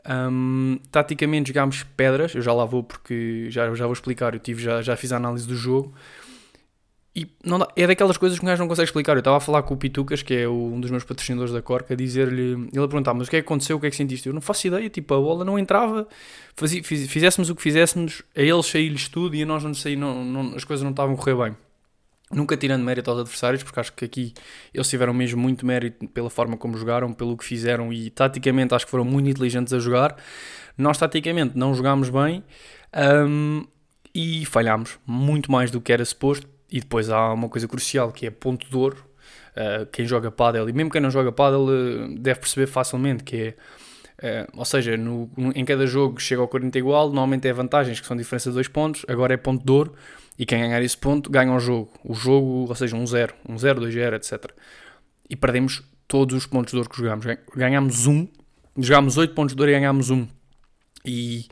Um, 0.09 0.79
taticamente 0.89 1.49
jogámos 1.49 1.83
pedras, 1.83 2.33
eu 2.33 2.41
já 2.41 2.53
lá 2.53 2.63
vou 2.63 2.81
porque 2.81 3.47
já, 3.49 3.73
já 3.75 3.85
vou 3.85 3.93
explicar, 3.93 4.33
eu 4.33 4.39
tive, 4.39 4.61
já, 4.61 4.81
já 4.81 4.95
fiz 4.95 5.11
a 5.11 5.17
análise 5.17 5.45
do 5.45 5.55
jogo. 5.55 5.93
E 7.13 7.27
não 7.43 7.57
dá, 7.57 7.67
é 7.75 7.87
daquelas 7.87 8.15
coisas 8.15 8.37
que 8.37 8.45
um 8.45 8.47
gajo 8.47 8.61
não 8.61 8.67
consegue 8.67 8.85
explicar. 8.85 9.13
Eu 9.13 9.19
estava 9.19 9.37
a 9.37 9.39
falar 9.39 9.63
com 9.63 9.73
o 9.73 9.77
Pitucas, 9.77 10.21
que 10.21 10.35
é 10.35 10.47
o, 10.47 10.53
um 10.53 10.79
dos 10.79 10.91
meus 10.91 11.03
patrocinadores 11.03 11.51
da 11.51 11.63
Corca, 11.63 11.95
a 11.95 11.97
dizer-lhe, 11.97 12.69
ele 12.71 12.85
a 12.85 12.87
perguntar, 12.87 13.15
mas 13.15 13.27
o 13.27 13.29
que 13.31 13.37
é 13.37 13.41
que 13.41 13.45
aconteceu, 13.45 13.77
o 13.77 13.79
que 13.79 13.87
é 13.87 13.89
que 13.89 13.95
sentiste? 13.95 14.27
Eu 14.27 14.33
não 14.33 14.41
faço 14.41 14.67
ideia, 14.67 14.87
tipo, 14.87 15.13
a 15.15 15.17
bola 15.19 15.43
não 15.43 15.57
entrava, 15.57 16.07
fazia, 16.55 16.83
fiz, 16.83 17.09
fizéssemos 17.09 17.49
o 17.49 17.55
que 17.55 17.61
fizéssemos, 17.61 18.21
a 18.35 18.41
eles 18.41 18.67
saí-lhes 18.67 19.09
tudo 19.09 19.35
e 19.35 19.41
a 19.41 19.45
nós 19.47 19.63
não 19.63 19.73
sei, 19.73 19.95
não, 19.95 20.23
não, 20.23 20.55
as 20.55 20.63
coisas 20.63 20.83
não 20.83 20.91
estavam 20.91 21.15
a 21.15 21.17
correr 21.17 21.35
bem. 21.35 21.57
Nunca 22.29 22.57
tirando 22.57 22.83
mérito 22.83 23.09
aos 23.09 23.21
adversários, 23.21 23.63
porque 23.63 23.79
acho 23.79 23.93
que 23.93 24.03
aqui 24.03 24.33
eles 24.73 24.89
tiveram 24.89 25.13
mesmo 25.13 25.41
muito 25.41 25.65
mérito 25.65 26.05
pela 26.09 26.29
forma 26.29 26.57
como 26.57 26.77
jogaram, 26.77 27.13
pelo 27.13 27.37
que 27.37 27.45
fizeram 27.45 27.93
e 27.93 28.09
taticamente 28.09 28.75
acho 28.75 28.85
que 28.85 28.91
foram 28.91 29.05
muito 29.05 29.29
inteligentes 29.29 29.71
a 29.73 29.79
jogar. 29.79 30.17
Nós 30.77 30.97
taticamente 30.97 31.57
não 31.57 31.73
jogámos 31.73 32.09
bem 32.09 32.43
um, 33.27 33.65
e 34.13 34.45
falhámos 34.45 34.99
muito 35.05 35.49
mais 35.51 35.71
do 35.71 35.79
que 35.79 35.93
era 35.93 36.03
suposto. 36.03 36.47
E 36.69 36.81
depois 36.81 37.09
há 37.09 37.31
uma 37.31 37.47
coisa 37.47 37.65
crucial 37.65 38.11
que 38.11 38.25
é 38.25 38.29
ponto 38.29 38.69
de 38.69 38.75
ouro. 38.75 39.05
Uh, 39.55 39.85
quem 39.87 40.05
joga 40.05 40.29
paddle, 40.29 40.69
e 40.69 40.73
mesmo 40.73 40.91
quem 40.91 41.01
não 41.01 41.09
joga 41.09 41.31
paddle 41.31 41.65
uh, 41.67 42.19
deve 42.19 42.41
perceber 42.41 42.67
facilmente 42.67 43.23
que 43.23 43.35
é 43.37 43.55
Uh, 44.17 44.49
ou 44.57 44.65
seja, 44.65 44.97
no, 44.97 45.29
no, 45.37 45.51
em 45.51 45.63
cada 45.63 45.85
jogo 45.85 46.19
chega 46.19 46.41
ao 46.41 46.47
40 46.47 46.77
igual, 46.77 47.07
normalmente 47.07 47.47
é 47.47 47.53
vantagens 47.53 47.99
que 47.99 48.07
são 48.07 48.17
diferença 48.17 48.49
de 48.49 48.55
2 48.55 48.67
pontos, 48.67 49.05
agora 49.07 49.33
é 49.33 49.37
ponto 49.37 49.63
de 49.63 49.71
ouro, 49.71 49.93
e 50.39 50.45
quem 50.45 50.59
ganhar 50.59 50.81
esse 50.81 50.97
ponto 50.97 51.29
ganha 51.29 51.53
o 51.53 51.59
jogo. 51.59 51.91
O 52.03 52.13
jogo, 52.13 52.65
ou 52.67 52.75
seja, 52.75 52.95
1-0, 52.95 53.31
1-0, 53.47 53.79
2-0, 53.79 54.13
etc. 54.15 54.51
E 55.29 55.35
perdemos 55.35 55.83
todos 56.07 56.35
os 56.35 56.45
pontos 56.45 56.71
de 56.71 56.77
ouro 56.77 56.89
que 56.89 56.97
jogámos. 56.97 57.25
Ganhámos 57.55 58.07
um, 58.07 58.27
jogámos 58.77 59.17
8 59.17 59.33
pontos 59.33 59.55
de 59.55 59.61
ouro 59.61 59.71
e 59.71 59.73
ganhámos 59.73 60.09
um. 60.09 60.27
E 61.05 61.45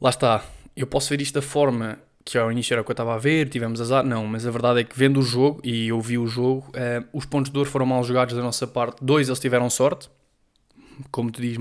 lá 0.00 0.10
está. 0.10 0.44
Eu 0.76 0.86
posso 0.86 1.10
ver 1.10 1.20
isto 1.20 1.34
da 1.34 1.42
forma 1.42 1.98
que 2.24 2.38
ao 2.38 2.50
início 2.52 2.72
era 2.72 2.82
o 2.82 2.84
que 2.84 2.90
eu 2.90 2.94
estava 2.94 3.14
a 3.14 3.18
ver, 3.18 3.48
tivemos 3.48 3.80
azar, 3.80 4.04
não, 4.04 4.26
mas 4.26 4.46
a 4.46 4.50
verdade 4.50 4.80
é 4.80 4.84
que 4.84 4.96
vendo 4.96 5.18
o 5.18 5.22
jogo, 5.22 5.60
e 5.64 5.88
eu 5.88 6.00
vi 6.00 6.16
o 6.18 6.26
jogo, 6.26 6.68
uh, 6.68 7.04
os 7.12 7.26
pontos 7.26 7.50
de 7.50 7.58
ouro 7.58 7.68
foram 7.68 7.84
mal 7.84 8.02
jogados 8.04 8.34
da 8.36 8.42
nossa 8.42 8.66
parte. 8.66 9.02
Dois 9.02 9.28
eles 9.28 9.40
tiveram 9.40 9.68
sorte, 9.68 10.08
como 11.10 11.30
tu 11.30 11.40
dizes, 11.40 11.58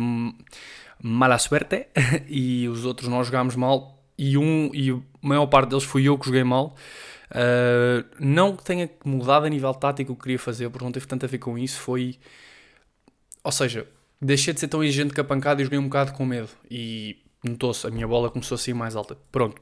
mala 1.01 1.37
suerte, 1.37 1.87
e 2.27 2.67
os 2.67 2.85
outros 2.85 3.09
nós 3.09 3.27
jogámos 3.27 3.55
mal, 3.55 4.01
e, 4.17 4.37
um, 4.37 4.69
e 4.73 4.91
a 4.91 4.99
maior 5.21 5.47
parte 5.47 5.69
deles 5.69 5.83
fui 5.83 6.07
eu 6.07 6.17
que 6.17 6.25
joguei 6.25 6.43
mal. 6.43 6.75
Uh, 7.31 8.05
não 8.19 8.55
que 8.55 8.63
tenha 8.63 8.89
mudado 9.05 9.45
a 9.45 9.49
nível 9.49 9.73
tático 9.73 10.11
o 10.11 10.15
que 10.15 10.23
queria 10.23 10.39
fazer, 10.39 10.69
porque 10.69 10.83
não 10.83 10.91
teve 10.91 11.07
tanto 11.07 11.25
a 11.25 11.27
ver 11.27 11.37
com 11.37 11.57
isso. 11.57 11.79
Foi. 11.79 12.19
Ou 13.43 13.51
seja, 13.51 13.87
deixei 14.21 14.53
de 14.53 14.59
ser 14.59 14.67
tão 14.67 14.83
exigente 14.83 15.13
com 15.13 15.21
a 15.21 15.23
pancada 15.23 15.61
e 15.61 15.63
joguei 15.63 15.79
um 15.79 15.85
bocado 15.85 16.13
com 16.13 16.25
medo. 16.25 16.49
E 16.69 17.17
notou-se, 17.43 17.87
a 17.87 17.89
minha 17.89 18.07
bola 18.07 18.29
começou 18.29 18.55
a 18.55 18.57
sair 18.59 18.73
mais 18.73 18.95
alta. 18.95 19.17
Pronto. 19.31 19.61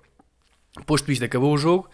Posto 0.86 1.12
isto, 1.12 1.24
acabou 1.24 1.54
o 1.54 1.58
jogo. 1.58 1.90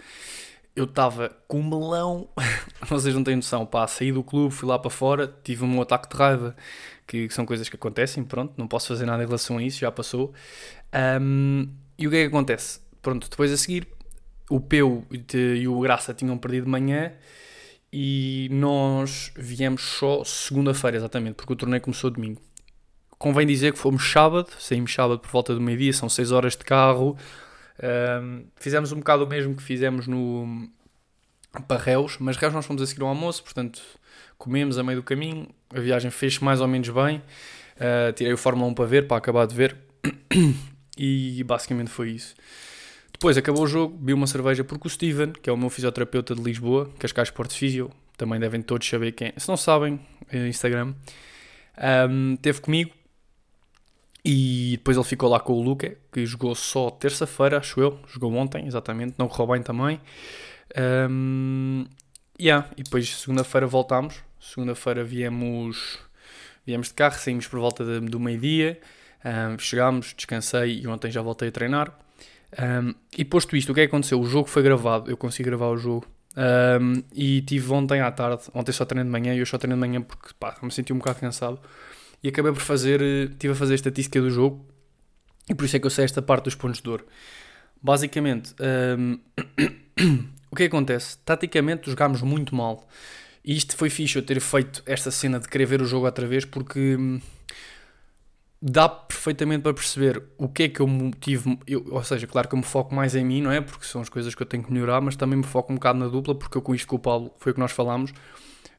Eu 0.75 0.85
estava 0.85 1.29
com 1.47 1.63
melão, 1.63 2.27
vocês 2.87 3.15
não 3.15 3.23
têm 3.23 3.37
noção, 3.37 3.65
pá, 3.65 3.87
saí 3.87 4.11
do 4.11 4.21
clube, 4.21 4.53
fui 4.53 4.67
lá 4.67 4.77
para 4.77 4.89
fora, 4.89 5.33
tive 5.41 5.63
um 5.63 5.81
ataque 5.81 6.09
de 6.09 6.17
raiva, 6.17 6.53
que, 7.07 7.29
são 7.29 7.45
coisas 7.45 7.69
que 7.69 7.75
acontecem, 7.75 8.23
pronto, 8.23 8.53
não 8.57 8.67
posso 8.67 8.87
fazer 8.87 9.05
nada 9.05 9.23
em 9.23 9.25
relação 9.25 9.57
a 9.57 9.63
isso, 9.63 9.79
já 9.79 9.91
passou. 9.91 10.33
Um, 11.21 11.69
e 11.97 12.07
o 12.07 12.09
que 12.09 12.17
é 12.17 12.21
que 12.21 12.27
acontece? 12.27 12.79
Pronto, 13.01 13.29
depois 13.29 13.51
a 13.51 13.57
seguir, 13.57 13.87
o 14.49 14.59
Peu 14.59 15.05
e 15.33 15.67
o 15.67 15.79
Graça 15.79 16.13
tinham 16.13 16.37
perdido 16.37 16.65
de 16.65 16.71
manhã 16.71 17.11
e 17.91 18.49
nós 18.51 19.31
viemos 19.35 19.81
só 19.81 20.23
segunda-feira, 20.23 20.97
exatamente, 20.97 21.35
porque 21.35 21.53
o 21.53 21.55
torneio 21.55 21.81
começou 21.81 22.09
domingo. 22.09 22.41
Convém 23.17 23.47
dizer 23.47 23.71
que 23.71 23.79
fomos 23.79 24.11
sábado, 24.11 24.49
saímos 24.59 24.93
sábado 24.93 25.19
por 25.19 25.31
volta 25.31 25.53
do 25.55 25.61
meio-dia, 25.61 25.93
são 25.93 26.09
6 26.09 26.31
horas 26.31 26.57
de 26.57 26.65
carro. 26.65 27.17
Um, 28.21 28.45
fizemos 28.57 28.91
um 28.91 28.97
bocado 28.97 29.23
o 29.23 29.27
mesmo 29.27 29.55
que 29.55 29.63
fizemos 29.63 30.07
no 30.07 30.69
para 31.67 31.81
Reus, 31.81 32.17
mas 32.19 32.35
Reus 32.35 32.53
nós 32.53 32.65
fomos 32.65 32.81
a 32.81 32.85
seguir 32.85 33.01
ao 33.01 33.07
almoço, 33.07 33.41
portanto 33.43 33.81
comemos 34.37 34.77
a 34.77 34.83
meio 34.83 34.99
do 34.99 35.03
caminho, 35.03 35.47
a 35.73 35.79
viagem 35.79 36.11
fez 36.11 36.39
mais 36.39 36.61
ou 36.61 36.67
menos 36.67 36.89
bem. 36.89 37.21
Uh, 37.77 38.13
tirei 38.13 38.33
o 38.33 38.37
Fórmula 38.37 38.69
1 38.71 38.73
para 38.73 38.85
ver, 38.85 39.07
para 39.07 39.17
acabar 39.17 39.45
de 39.45 39.55
ver. 39.55 39.75
E 40.97 41.43
basicamente 41.43 41.89
foi 41.89 42.11
isso. 42.11 42.33
Depois 43.11 43.37
acabou 43.37 43.63
o 43.63 43.67
jogo, 43.67 43.99
vi 44.01 44.13
uma 44.13 44.27
cerveja 44.27 44.63
porque 44.63 44.87
o 44.87 44.89
Steven, 44.89 45.33
que 45.33 45.49
é 45.49 45.53
o 45.53 45.57
meu 45.57 45.69
fisioterapeuta 45.69 46.33
de 46.33 46.41
Lisboa, 46.41 46.89
Cascais 46.97 47.27
Sport 47.27 47.51
Physio, 47.51 47.91
também 48.17 48.39
devem 48.39 48.61
todos 48.61 48.87
saber 48.87 49.11
quem 49.11 49.27
é. 49.27 49.33
Se 49.37 49.47
não 49.47 49.57
sabem, 49.57 49.99
é 50.29 50.47
Instagram, 50.47 50.93
um, 52.09 52.35
teve 52.37 52.61
comigo 52.61 52.91
e 54.23 54.71
depois 54.77 54.97
ele 54.97 55.05
ficou 55.05 55.29
lá 55.29 55.39
com 55.39 55.53
o 55.53 55.61
Luca, 55.61 55.95
que 56.11 56.25
jogou 56.25 56.55
só 56.55 56.89
terça-feira, 56.89 57.57
acho 57.57 57.79
eu, 57.79 57.99
jogou 58.07 58.33
ontem, 58.33 58.65
exatamente, 58.65 59.15
não 59.17 59.27
correu 59.27 59.53
bem 59.53 59.61
também. 59.61 60.01
Um, 61.09 61.85
yeah, 62.39 62.69
e 62.77 62.83
depois 62.83 63.09
segunda-feira 63.09 63.67
voltámos, 63.67 64.23
segunda-feira 64.39 65.03
viemos, 65.03 65.99
viemos 66.65 66.87
de 66.87 66.93
carro, 66.93 67.17
saímos 67.17 67.47
por 67.47 67.59
volta 67.59 67.83
de, 67.83 67.99
do 68.01 68.19
meio-dia. 68.19 68.79
Um, 69.25 69.57
chegámos, 69.57 70.13
descansei 70.15 70.81
e 70.81 70.87
ontem 70.87 71.09
já 71.09 71.21
voltei 71.21 71.47
a 71.49 71.51
treinar. 71.51 71.97
Um, 72.59 72.93
e 73.17 73.25
posto 73.25 73.55
isto, 73.55 73.71
o 73.71 73.75
que 73.75 73.81
é 73.81 73.83
que 73.85 73.87
aconteceu? 73.87 74.19
O 74.19 74.25
jogo 74.25 74.47
foi 74.47 74.61
gravado, 74.61 75.09
eu 75.09 75.17
consegui 75.17 75.49
gravar 75.49 75.69
o 75.69 75.77
jogo. 75.77 76.05
Um, 76.37 77.01
e 77.13 77.41
tive 77.41 77.71
ontem 77.71 78.01
à 78.01 78.11
tarde, 78.11 78.43
ontem 78.53 78.71
só 78.71 78.85
treinei 78.85 79.05
de 79.05 79.11
manhã 79.11 79.33
e 79.33 79.39
eu 79.39 79.45
só 79.45 79.57
treinei 79.57 79.75
de 79.75 79.87
manhã 79.87 80.01
porque 80.01 80.29
pá, 80.39 80.55
me 80.61 80.71
senti 80.71 80.93
um 80.93 80.97
bocado 80.97 81.19
cansado. 81.19 81.59
E 82.21 82.27
acabei 82.27 82.51
por 82.51 82.61
fazer, 82.61 83.01
estive 83.01 83.53
a 83.53 83.55
fazer 83.55 83.73
a 83.73 83.75
estatística 83.75 84.21
do 84.21 84.29
jogo 84.29 84.65
e 85.49 85.55
por 85.55 85.65
isso 85.65 85.75
é 85.75 85.79
que 85.79 85.85
eu 85.85 85.91
sei 85.91 86.05
esta 86.05 86.21
parte 86.21 86.45
dos 86.45 86.55
pontos 86.55 86.77
de 86.77 86.83
dor. 86.83 87.05
Basicamente, 87.81 88.53
o 90.55 90.57
que, 90.57 90.63
é 90.63 90.69
que 90.69 90.75
acontece? 90.75 91.17
Taticamente 91.25 91.89
jogámos 91.89 92.21
muito 92.21 92.55
mal. 92.55 92.87
E 93.43 93.55
isto 93.57 93.75
foi 93.75 93.89
fixe 93.89 94.17
eu 94.17 94.23
ter 94.23 94.39
feito 94.39 94.81
esta 94.85 95.11
cena 95.11 95.37
de 95.37 95.49
querer 95.49 95.65
ver 95.65 95.81
o 95.81 95.85
jogo 95.85 96.05
outra 96.05 96.25
vez 96.25 96.45
porque 96.45 96.95
hum, 96.95 97.19
dá 98.61 98.87
perfeitamente 98.87 99.63
para 99.63 99.73
perceber 99.73 100.23
o 100.37 100.47
que 100.47 100.63
é 100.63 100.69
que 100.69 100.79
eu 100.79 100.87
tive, 101.19 101.59
eu, 101.67 101.85
ou 101.91 102.03
seja, 102.03 102.25
claro 102.25 102.47
que 102.47 102.55
eu 102.55 102.57
me 102.57 102.63
foco 102.63 102.95
mais 102.95 103.15
em 103.15 103.25
mim, 103.25 103.41
não 103.41 103.51
é? 103.51 103.59
Porque 103.59 103.85
são 103.85 104.01
as 104.01 104.07
coisas 104.07 104.33
que 104.33 104.41
eu 104.41 104.47
tenho 104.47 104.63
que 104.63 104.71
melhorar, 104.71 105.01
mas 105.01 105.17
também 105.17 105.37
me 105.37 105.43
foco 105.43 105.73
um 105.73 105.75
bocado 105.75 105.99
na 105.99 106.07
dupla, 106.07 106.33
porque 106.33 106.57
eu 106.57 106.61
com 106.61 106.73
isto 106.73 106.87
com 106.87 106.95
o 106.95 106.99
Paulo, 106.99 107.31
foi 107.37 107.51
o 107.51 107.55
que 107.55 107.59
nós 107.59 107.73
falámos, 107.73 108.13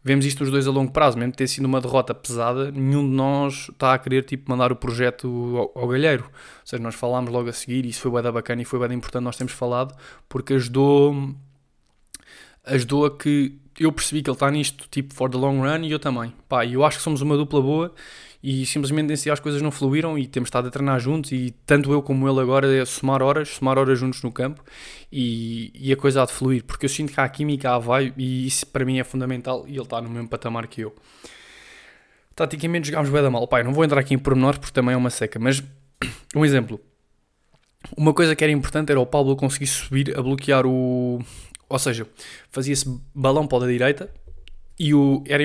vemos 0.03 0.25
isto 0.25 0.43
os 0.43 0.51
dois 0.51 0.67
a 0.67 0.71
longo 0.71 0.93
prazo, 0.93 1.19
mesmo 1.19 1.35
ter 1.35 1.47
sido 1.47 1.67
uma 1.67 1.81
derrota 1.81 2.15
pesada, 2.15 2.73
nenhum 2.73 3.09
de 3.09 3.15
nós 3.15 3.69
está 3.71 3.93
a 3.93 3.99
querer 3.99 4.25
tipo, 4.25 4.51
mandar 4.51 4.73
o 4.73 4.77
projeto 4.77 5.73
ao, 5.75 5.83
ao 5.83 5.89
galheiro. 5.89 6.25
Ou 6.25 6.67
seja, 6.67 6.83
nós 6.83 6.95
falámos 6.95 7.31
logo 7.31 7.49
a 7.49 7.53
seguir, 7.53 7.85
e 7.85 7.91
isso 7.91 8.01
foi 8.01 8.23
bem 8.23 8.33
bacana 8.33 8.63
e 8.63 8.65
foi 8.65 8.79
bem 8.81 8.97
importante 8.97 9.23
nós 9.23 9.37
temos 9.37 9.53
falado, 9.53 9.95
porque 10.29 10.55
ajudou, 10.55 11.37
ajudou 12.67 13.07
a 13.07 13.17
que 13.17 13.59
eu 13.79 13.93
percebi 13.93 14.23
que 14.23 14.31
ele 14.31 14.37
está 14.37 14.51
nisto, 14.51 14.87
tipo, 14.91 15.15
for 15.15 15.31
the 15.31 15.37
long 15.37 15.61
run, 15.61 15.85
e 15.85 15.91
eu 15.91 15.99
também. 15.99 16.33
Pá, 16.49 16.65
eu 16.67 16.85
acho 16.85 16.99
que 16.99 17.03
somos 17.03 17.21
uma 17.21 17.37
dupla 17.37 17.61
boa 17.61 17.95
e 18.43 18.65
simplesmente 18.65 19.09
nesse 19.09 19.25
dia 19.25 19.33
as 19.33 19.41
coisas 19.41 19.61
não 19.61 19.71
fluíram 19.71 20.17
e 20.19 20.27
temos 20.27 20.47
estado 20.47 20.69
a 20.69 20.71
treinar 20.71 21.01
juntos 21.01 21.33
e 21.33 21.55
tanto 21.65 21.93
eu 21.93 22.01
como 22.03 22.29
ele 22.29 22.39
agora 22.41 22.73
é 22.73 22.85
somar 22.85 23.23
horas, 23.23 23.49
somar 23.49 23.79
horas 23.79 23.99
juntos 23.99 24.23
no 24.23 24.31
campo 24.31 24.63
e, 25.11 25.73
e 25.75 25.93
a 25.93 25.97
coisa 25.97 26.23
há 26.23 26.27
de 26.27 26.33
fluir, 26.33 26.63
porque 26.65 26.87
eu 26.87 26.89
sinto 26.89 27.13
que 27.13 27.21
há 27.21 27.29
química, 27.29 27.71
há 27.71 27.79
vai 27.79 28.13
e 28.17 28.47
isso 28.47 28.67
para 28.67 28.85
mim 28.85 28.99
é 28.99 29.05
fundamental 29.05 29.65
e 29.67 29.73
ele 29.73 29.83
está 29.83 30.01
no 30.01 30.09
mesmo 30.09 30.29
patamar 30.29 30.67
que 30.67 30.83
eu. 30.83 30.95
Taticamente 32.35 32.87
jogámos 32.89 33.11
bem 33.11 33.23
da 33.23 33.31
mal, 33.31 33.49
pai, 33.49 33.63
não 33.65 33.73
vou 33.73 33.85
entrar 33.85 34.01
aqui 34.01 34.15
em 34.15 34.19
pormenores 34.19 34.59
porque 34.59 34.73
também 34.73 34.95
é 34.95 34.97
uma 34.97 35.11
seca, 35.11 35.39
mas 35.39 35.63
um 36.37 36.45
exemplo. 36.45 36.81
Uma 37.97 38.15
coisa 38.15 38.35
que 38.35 38.43
era 38.43 38.53
importante 38.53 38.91
era 38.91 39.01
o 39.01 39.07
Pablo 39.07 39.37
conseguir 39.37 39.67
subir 39.67 40.19
a 40.19 40.23
bloquear 40.23 40.67
o... 40.67 41.21
Ou 41.69 41.79
seja, 41.79 42.07
fazia-se 42.51 42.87
balão 43.15 43.47
para 43.47 43.59
o 43.59 43.61
da 43.61 43.67
direita 43.67 44.11
e 44.79 44.95
o, 44.95 45.23
era, 45.27 45.43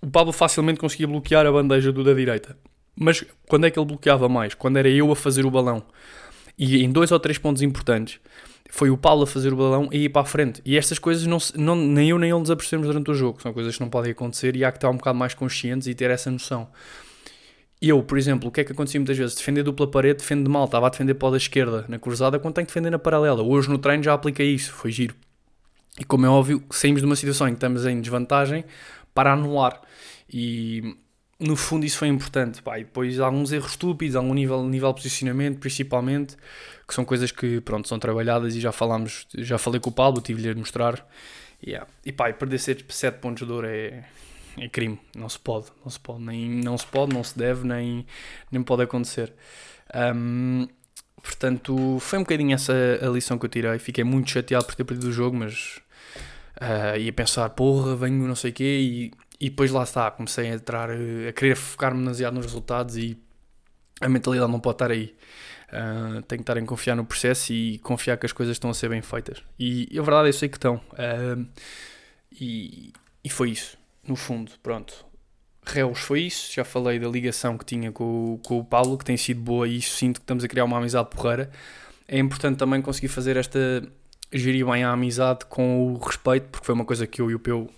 o 0.00 0.06
Pablo 0.10 0.32
facilmente 0.32 0.78
conseguia 0.78 1.06
bloquear 1.06 1.44
a 1.44 1.52
bandeja 1.52 1.92
do 1.92 2.04
da 2.04 2.14
direita. 2.14 2.56
Mas 2.94 3.24
quando 3.48 3.66
é 3.66 3.70
que 3.70 3.78
ele 3.78 3.86
bloqueava 3.86 4.28
mais? 4.28 4.54
Quando 4.54 4.78
era 4.78 4.88
eu 4.88 5.10
a 5.10 5.16
fazer 5.16 5.44
o 5.44 5.50
balão. 5.50 5.82
E 6.58 6.82
em 6.82 6.90
dois 6.90 7.12
ou 7.12 7.20
três 7.20 7.36
pontos 7.36 7.60
importantes, 7.60 8.18
foi 8.70 8.90
o 8.90 8.96
Paulo 8.96 9.24
a 9.24 9.26
fazer 9.26 9.52
o 9.52 9.56
balão 9.56 9.88
e 9.92 10.04
ir 10.04 10.08
para 10.08 10.22
a 10.22 10.24
frente. 10.24 10.62
E 10.64 10.76
estas 10.76 10.98
coisas 10.98 11.26
não, 11.26 11.38
não, 11.54 11.76
nem 11.76 12.10
eu 12.10 12.18
nem 12.18 12.30
ele 12.30 12.38
nos 12.38 12.50
apercebemos 12.50 12.86
durante 12.86 13.10
o 13.10 13.14
jogo. 13.14 13.40
São 13.42 13.52
coisas 13.52 13.74
que 13.74 13.80
não 13.82 13.90
podem 13.90 14.12
acontecer 14.12 14.56
e 14.56 14.64
há 14.64 14.72
que 14.72 14.78
estar 14.78 14.90
um 14.90 14.96
bocado 14.96 15.18
mais 15.18 15.34
conscientes 15.34 15.86
e 15.86 15.94
ter 15.94 16.10
essa 16.10 16.30
noção. 16.30 16.68
Eu, 17.80 18.02
por 18.02 18.16
exemplo, 18.16 18.48
o 18.48 18.52
que 18.52 18.60
é 18.60 18.64
que 18.64 18.72
acontecia 18.72 18.98
muitas 18.98 19.18
vezes? 19.18 19.36
Defender 19.36 19.62
dupla 19.62 19.86
parede, 19.86 20.20
defende 20.20 20.48
mal. 20.48 20.64
Estava 20.64 20.86
a 20.86 20.90
defender 20.90 21.14
para 21.14 21.32
da 21.32 21.36
esquerda 21.36 21.84
na 21.88 21.98
cruzada 21.98 22.38
quando 22.38 22.54
tenho 22.54 22.66
que 22.66 22.70
defender 22.70 22.90
na 22.90 22.98
paralela. 22.98 23.42
Hoje 23.42 23.68
no 23.68 23.78
treino 23.78 24.02
já 24.02 24.14
apliquei 24.14 24.54
isso, 24.54 24.72
foi 24.72 24.90
giro. 24.90 25.14
E 25.98 26.04
como 26.04 26.26
é 26.26 26.28
óbvio, 26.28 26.62
saímos 26.70 27.00
de 27.00 27.06
uma 27.06 27.16
situação 27.16 27.48
em 27.48 27.50
que 27.50 27.56
estamos 27.56 27.84
em 27.86 28.00
desvantagem 28.00 28.64
para 29.14 29.32
anular. 29.32 29.80
E 30.32 30.96
no 31.38 31.54
fundo 31.54 31.84
isso 31.84 31.98
foi 31.98 32.08
importante. 32.08 32.62
Pá. 32.62 32.78
E 32.78 32.84
depois 32.84 33.20
alguns 33.20 33.52
erros 33.52 33.72
estúpidos, 33.72 34.16
algum 34.16 34.34
nível, 34.34 34.62
nível 34.62 34.92
de 34.92 35.02
posicionamento, 35.02 35.58
principalmente, 35.58 36.36
que 36.88 36.94
são 36.94 37.04
coisas 37.04 37.30
que 37.30 37.60
pronto, 37.60 37.88
são 37.88 37.98
trabalhadas 37.98 38.56
e 38.56 38.60
já 38.60 38.72
falámos, 38.72 39.26
já 39.34 39.58
falei 39.58 39.80
com 39.80 39.90
o 39.90 39.92
Paulo, 39.92 40.20
tive-lhe 40.20 40.48
a 40.50 40.54
mostrar. 40.54 41.06
Yeah. 41.64 41.86
E 42.04 42.12
pá, 42.12 42.30
e 42.30 42.34
perder 42.34 42.58
7 42.58 42.84
pontos 43.20 43.46
de 43.46 43.52
ouro 43.52 43.66
é, 43.66 44.04
é 44.58 44.68
crime, 44.68 44.98
não 45.14 45.28
se 45.28 45.38
pode, 45.38 45.66
não 45.84 45.90
se 45.90 46.00
pode, 46.00 46.22
nem 46.22 46.48
não 46.48 46.76
se 46.76 46.86
pode, 46.86 47.14
não 47.14 47.22
se 47.22 47.38
deve, 47.38 47.66
nem, 47.66 48.06
nem 48.50 48.62
pode 48.62 48.82
acontecer. 48.82 49.32
Um, 49.94 50.66
portanto, 51.22 51.98
foi 52.00 52.18
um 52.18 52.22
bocadinho 52.22 52.54
essa 52.54 52.72
a 53.02 53.08
lição 53.08 53.38
que 53.38 53.46
eu 53.46 53.50
tirei. 53.50 53.78
Fiquei 53.78 54.04
muito 54.04 54.30
chateado 54.30 54.64
por 54.64 54.74
ter 54.74 54.84
perdido 54.84 55.08
o 55.08 55.12
jogo, 55.12 55.36
mas 55.36 55.80
uh, 56.60 56.98
ia 56.98 57.12
pensar, 57.12 57.50
porra, 57.50 57.94
venho 57.96 58.26
não 58.26 58.34
sei 58.34 58.50
o 58.50 58.54
quê, 58.54 58.78
e, 58.80 59.12
e 59.40 59.50
depois 59.50 59.70
lá 59.70 59.82
está, 59.82 60.10
comecei 60.10 60.50
a 60.50 60.54
entrar, 60.54 60.90
a 60.90 61.32
querer 61.32 61.56
focar-me 61.56 62.00
demasiado 62.00 62.34
nos 62.34 62.46
resultados 62.46 62.96
e 62.96 63.18
a 64.00 64.08
mentalidade 64.08 64.50
não 64.50 64.60
pode 64.60 64.74
estar 64.76 64.90
aí. 64.90 65.14
Uh, 65.68 66.22
tenho 66.22 66.38
que 66.38 66.42
estar 66.42 66.56
em 66.56 66.64
confiar 66.64 66.94
no 66.94 67.04
processo 67.04 67.52
e 67.52 67.78
confiar 67.80 68.16
que 68.16 68.24
as 68.24 68.32
coisas 68.32 68.54
estão 68.54 68.70
a 68.70 68.74
ser 68.74 68.88
bem 68.88 69.02
feitas. 69.02 69.42
E 69.58 69.88
a 69.98 70.02
verdade 70.02 70.26
é 70.26 70.28
eu 70.30 70.32
sei 70.32 70.48
que 70.48 70.56
estão. 70.56 70.76
Uh, 70.92 71.46
e, 72.40 72.92
e 73.24 73.28
foi 73.28 73.50
isso, 73.50 73.76
no 74.06 74.16
fundo, 74.16 74.52
pronto. 74.62 75.04
Reus 75.64 75.98
foi 75.98 76.22
isso, 76.22 76.52
já 76.54 76.64
falei 76.64 76.98
da 76.98 77.08
ligação 77.08 77.58
que 77.58 77.64
tinha 77.64 77.90
com, 77.90 78.38
com 78.44 78.60
o 78.60 78.64
Paulo, 78.64 78.96
que 78.96 79.04
tem 79.04 79.16
sido 79.16 79.40
boa 79.40 79.66
e 79.66 79.78
isso 79.78 79.96
sinto 79.96 80.20
que 80.20 80.24
estamos 80.24 80.44
a 80.44 80.48
criar 80.48 80.64
uma 80.64 80.78
amizade 80.78 81.10
porreira. 81.10 81.50
É 82.06 82.18
importante 82.18 82.56
também 82.56 82.80
conseguir 82.80 83.08
fazer 83.08 83.36
esta 83.36 83.82
gerir 84.32 84.66
bem 84.66 84.84
a 84.84 84.92
amizade 84.92 85.44
com 85.46 85.92
o 85.92 85.98
respeito, 85.98 86.48
porque 86.50 86.64
foi 86.66 86.74
uma 86.74 86.84
coisa 86.84 87.06
que 87.06 87.20
eu 87.20 87.30
e 87.30 87.34
o 87.34 87.38
Peu 87.38 87.68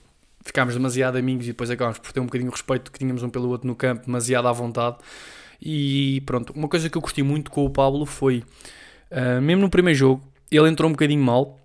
ficámos 0.44 0.74
demasiado 0.74 1.16
amigos 1.16 1.44
e 1.46 1.48
depois 1.48 1.70
acabámos 1.70 1.98
por 1.98 2.12
ter 2.12 2.20
um 2.20 2.26
bocadinho 2.26 2.50
o 2.50 2.52
respeito 2.52 2.90
que 2.90 2.98
tínhamos 2.98 3.22
um 3.22 3.30
pelo 3.30 3.48
outro 3.48 3.66
no 3.66 3.74
campo, 3.74 4.06
demasiado 4.06 4.48
à 4.48 4.52
vontade. 4.52 4.96
E 5.60 6.22
pronto, 6.24 6.52
uma 6.54 6.68
coisa 6.68 6.88
que 6.88 6.96
eu 6.96 7.02
curti 7.02 7.22
muito 7.22 7.50
com 7.50 7.64
o 7.64 7.70
Pablo 7.70 8.06
foi, 8.06 8.44
uh, 9.10 9.40
mesmo 9.40 9.62
no 9.62 9.70
primeiro 9.70 9.98
jogo, 9.98 10.22
ele 10.50 10.68
entrou 10.68 10.88
um 10.88 10.92
bocadinho 10.92 11.22
mal 11.22 11.58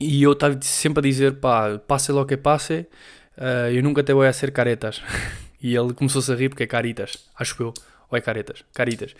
e 0.00 0.22
eu 0.22 0.32
estava 0.32 0.58
sempre 0.62 1.00
a 1.00 1.02
dizer, 1.02 1.40
pá, 1.40 1.78
passe 1.78 2.12
lo 2.12 2.24
que 2.24 2.36
passe, 2.36 2.86
uh, 3.38 3.70
eu 3.72 3.82
nunca 3.82 4.02
te 4.02 4.12
vou 4.12 4.22
a 4.22 4.32
ser 4.32 4.52
caretas. 4.52 5.00
e 5.60 5.74
ele 5.74 5.92
começou-se 5.92 6.30
a 6.30 6.34
rir 6.34 6.48
porque 6.48 6.64
é 6.64 6.66
caritas, 6.66 7.28
acho 7.36 7.60
eu, 7.62 7.74
ou 8.10 8.18
é 8.18 8.20
caretas, 8.20 8.64
caritas. 8.72 9.14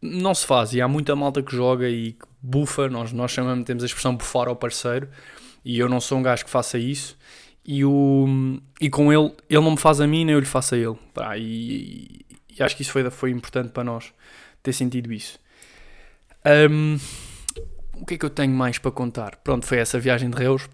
Não 0.00 0.34
se 0.34 0.46
faz 0.46 0.72
e 0.74 0.80
há 0.80 0.88
muita 0.88 1.16
malta 1.16 1.42
que 1.42 1.54
joga 1.54 1.88
e 1.88 2.12
que 2.12 2.26
bufa, 2.42 2.88
nós, 2.88 3.12
nós 3.12 3.30
chamamos, 3.30 3.64
temos 3.64 3.82
a 3.82 3.86
expressão 3.86 4.14
bufar 4.14 4.48
ao 4.48 4.56
parceiro 4.56 5.08
e 5.64 5.78
eu 5.78 5.88
não 5.88 6.00
sou 6.00 6.18
um 6.18 6.22
gajo 6.22 6.44
que 6.44 6.50
faça 6.50 6.78
isso. 6.78 7.16
E, 7.64 7.82
o, 7.82 8.60
e 8.78 8.90
com 8.90 9.10
ele, 9.10 9.32
ele 9.48 9.62
não 9.62 9.70
me 9.70 9.78
faz 9.78 9.98
a 9.98 10.06
mim 10.06 10.26
nem 10.26 10.34
eu 10.34 10.40
lhe 10.40 10.46
faço 10.46 10.74
a 10.74 10.78
ele. 10.78 10.96
Pá, 11.14 11.38
e, 11.38 12.26
e, 12.50 12.62
acho 12.62 12.76
que 12.76 12.82
isso 12.82 12.92
foi, 12.92 13.08
foi 13.10 13.30
importante 13.30 13.70
para 13.70 13.82
nós 13.82 14.12
ter 14.62 14.74
sentido 14.74 15.10
isso. 15.10 15.38
Um, 16.70 16.98
o 17.94 18.04
que 18.04 18.14
é 18.14 18.18
que 18.18 18.24
eu 18.26 18.30
tenho 18.30 18.52
mais 18.52 18.76
para 18.76 18.90
contar? 18.90 19.36
Pronto, 19.36 19.64
foi 19.64 19.78
essa 19.78 19.98
viagem 19.98 20.28
de 20.28 20.36
Reus 20.36 20.68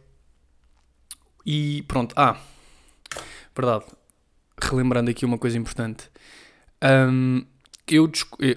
e 1.45 1.83
pronto, 1.89 2.15
ah, 2.17 2.37
verdade 3.55 3.85
relembrando 4.63 5.11
aqui 5.11 5.25
uma 5.25 5.39
coisa 5.39 5.57
importante 5.57 6.11
um, 6.83 7.45
eu 7.89 8.11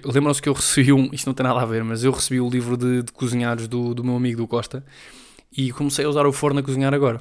lembram-se 0.04 0.40
que 0.40 0.48
eu 0.48 0.52
recebi 0.52 0.92
um, 0.92 1.08
isto 1.12 1.26
não 1.26 1.34
tem 1.34 1.44
nada 1.44 1.60
a 1.60 1.66
ver, 1.66 1.82
mas 1.82 2.04
eu 2.04 2.12
recebi 2.12 2.40
o 2.40 2.48
livro 2.48 2.76
de, 2.76 3.02
de 3.02 3.12
cozinhados 3.12 3.66
do, 3.66 3.94
do 3.94 4.04
meu 4.04 4.16
amigo 4.16 4.38
do 4.38 4.46
Costa 4.46 4.84
e 5.56 5.72
comecei 5.72 6.04
a 6.04 6.08
usar 6.08 6.26
o 6.26 6.32
forno 6.32 6.60
a 6.60 6.62
cozinhar 6.62 6.94
agora. 6.94 7.20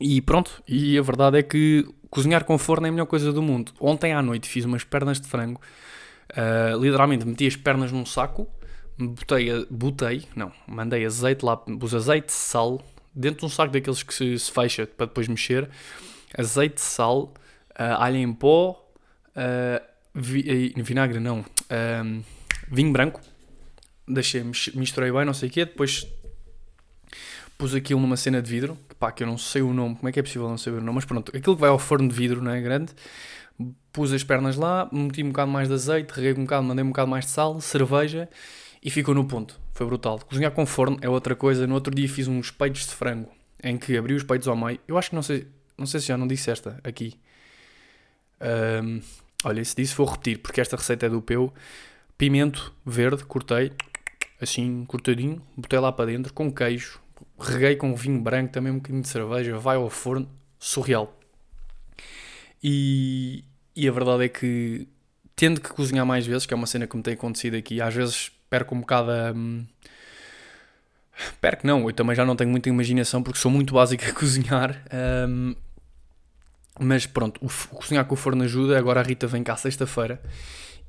E 0.00 0.20
pronto, 0.20 0.62
e 0.66 0.96
a 0.96 1.02
verdade 1.02 1.38
é 1.38 1.42
que 1.42 1.86
cozinhar 2.08 2.44
com 2.44 2.56
forno 2.56 2.86
é 2.86 2.88
a 2.88 2.92
melhor 2.92 3.06
coisa 3.06 3.32
do 3.32 3.42
mundo. 3.42 3.72
Ontem 3.80 4.12
à 4.12 4.22
noite 4.22 4.48
fiz 4.48 4.64
umas 4.64 4.84
pernas 4.84 5.20
de 5.20 5.28
frango, 5.28 5.60
uh, 6.32 6.80
literalmente 6.80 7.26
meti 7.26 7.46
as 7.46 7.56
pernas 7.56 7.92
num 7.92 8.06
saco, 8.06 8.48
botei, 8.98 9.66
botei, 9.70 10.24
não, 10.34 10.52
mandei 10.66 11.04
azeite 11.04 11.44
lá, 11.44 11.56
pus 11.56 11.94
azeite, 11.94 12.32
sal, 12.32 12.80
dentro 13.14 13.40
de 13.40 13.46
um 13.46 13.48
saco 13.48 13.72
daqueles 13.72 14.02
que 14.02 14.14
se, 14.14 14.38
se 14.38 14.50
fecha 14.50 14.86
para 14.86 15.06
depois 15.06 15.28
mexer, 15.28 15.68
azeite, 16.36 16.80
sal, 16.80 17.34
uh, 17.72 17.96
alho 17.98 18.16
em 18.16 18.32
pó, 18.32 18.88
uh, 19.30 19.90
vi, 20.14 20.72
eh, 20.76 20.82
vinagre 20.82 21.18
não, 21.20 21.44
um, 22.04 22.22
vinho 22.70 22.92
branco, 22.92 23.20
deixei, 24.06 24.42
misturei 24.74 25.12
bem, 25.12 25.24
não 25.24 25.34
sei 25.34 25.48
o 25.48 25.52
quê, 25.52 25.64
depois 25.64 26.06
pus 27.58 27.74
aquilo 27.74 28.00
numa 28.00 28.16
cena 28.16 28.40
de 28.40 28.50
vidro, 28.50 28.78
pá, 28.98 29.12
que 29.12 29.22
eu 29.22 29.26
não 29.26 29.36
sei 29.36 29.62
o 29.62 29.72
nome, 29.72 29.96
como 29.96 30.08
é 30.08 30.12
que 30.12 30.18
é 30.18 30.22
possível 30.22 30.48
não 30.48 30.56
saber 30.56 30.78
o 30.78 30.80
nome, 30.80 30.94
mas 30.94 31.04
pronto, 31.04 31.36
aquilo 31.36 31.54
que 31.54 31.60
vai 31.60 31.70
ao 31.70 31.78
forno 31.78 32.08
de 32.08 32.14
vidro, 32.14 32.40
não 32.40 32.50
é, 32.50 32.60
grande, 32.60 32.92
pus 33.92 34.12
as 34.12 34.24
pernas 34.24 34.56
lá, 34.56 34.88
meti 34.90 35.22
um 35.22 35.28
bocado 35.28 35.50
mais 35.50 35.68
de 35.68 35.74
azeite, 35.74 36.12
reguei 36.12 36.32
um 36.32 36.44
bocado, 36.44 36.64
mandei 36.64 36.84
um 36.84 36.88
bocado 36.88 37.10
mais 37.10 37.26
de 37.26 37.32
sal, 37.32 37.60
cerveja, 37.60 38.28
e 38.82 38.90
ficou 38.90 39.14
no 39.14 39.24
ponto, 39.24 39.60
foi 39.72 39.86
brutal. 39.86 40.18
Cozinhar 40.20 40.52
com 40.52 40.64
forno 40.66 40.98
é 41.00 41.08
outra 41.08 41.34
coisa, 41.36 41.66
no 41.66 41.74
outro 41.74 41.94
dia 41.94 42.08
fiz 42.08 42.28
uns 42.28 42.50
peitos 42.50 42.86
de 42.86 42.94
frango, 42.94 43.30
em 43.62 43.76
que 43.76 43.96
abri 43.96 44.14
os 44.14 44.24
peitos 44.24 44.48
ao 44.48 44.56
meio, 44.56 44.78
eu 44.88 44.96
acho 44.96 45.10
que 45.10 45.16
não 45.16 45.22
sei, 45.22 45.46
não 45.76 45.86
sei 45.86 46.00
se 46.00 46.06
já 46.06 46.16
não 46.16 46.26
disse 46.26 46.50
esta 46.50 46.80
aqui, 46.82 47.18
um, 48.82 49.00
Olha, 49.42 49.64
se 49.64 49.74
disse 49.74 49.94
vou 49.94 50.06
repetir, 50.06 50.38
porque 50.38 50.60
esta 50.60 50.76
receita 50.76 51.06
é 51.06 51.08
do 51.08 51.22
Peu. 51.22 51.52
Pimento 52.18 52.74
verde, 52.84 53.24
cortei, 53.24 53.72
assim, 54.40 54.84
cortadinho, 54.84 55.40
botei 55.56 55.78
lá 55.78 55.90
para 55.90 56.06
dentro, 56.06 56.32
com 56.34 56.52
queijo, 56.52 57.00
reguei 57.38 57.74
com 57.76 57.94
vinho 57.94 58.20
branco, 58.20 58.52
também 58.52 58.70
um 58.70 58.76
bocadinho 58.76 59.02
de 59.02 59.08
cerveja, 59.08 59.56
vai 59.56 59.76
ao 59.76 59.88
forno, 59.88 60.28
surreal. 60.58 61.18
E, 62.62 63.42
e 63.74 63.88
a 63.88 63.92
verdade 63.92 64.24
é 64.24 64.28
que, 64.28 64.86
tendo 65.34 65.58
que 65.58 65.70
cozinhar 65.70 66.04
mais 66.04 66.26
vezes, 66.26 66.44
que 66.44 66.52
é 66.52 66.56
uma 66.56 66.66
cena 66.66 66.86
que 66.86 66.94
me 66.94 67.02
tem 67.02 67.14
acontecido 67.14 67.56
aqui, 67.56 67.80
às 67.80 67.94
vezes 67.94 68.30
perco 68.50 68.74
um 68.74 68.80
bocado 68.80 69.10
a... 69.10 69.32
Hum, 69.32 69.64
perco 71.40 71.66
não, 71.66 71.88
eu 71.88 71.92
também 71.94 72.14
já 72.14 72.24
não 72.24 72.34
tenho 72.36 72.50
muita 72.50 72.68
imaginação 72.68 73.22
porque 73.22 73.38
sou 73.38 73.50
muito 73.50 73.72
básico 73.72 74.04
a 74.04 74.12
cozinhar. 74.12 74.84
Um, 75.28 75.54
mas 76.78 77.06
pronto, 77.06 77.40
o 77.44 77.76
cozinhar 77.76 78.04
com 78.04 78.14
o 78.14 78.16
forno 78.16 78.42
ajuda. 78.42 78.78
Agora 78.78 79.00
a 79.00 79.02
Rita 79.02 79.26
vem 79.26 79.42
cá 79.42 79.56
sexta-feira. 79.56 80.20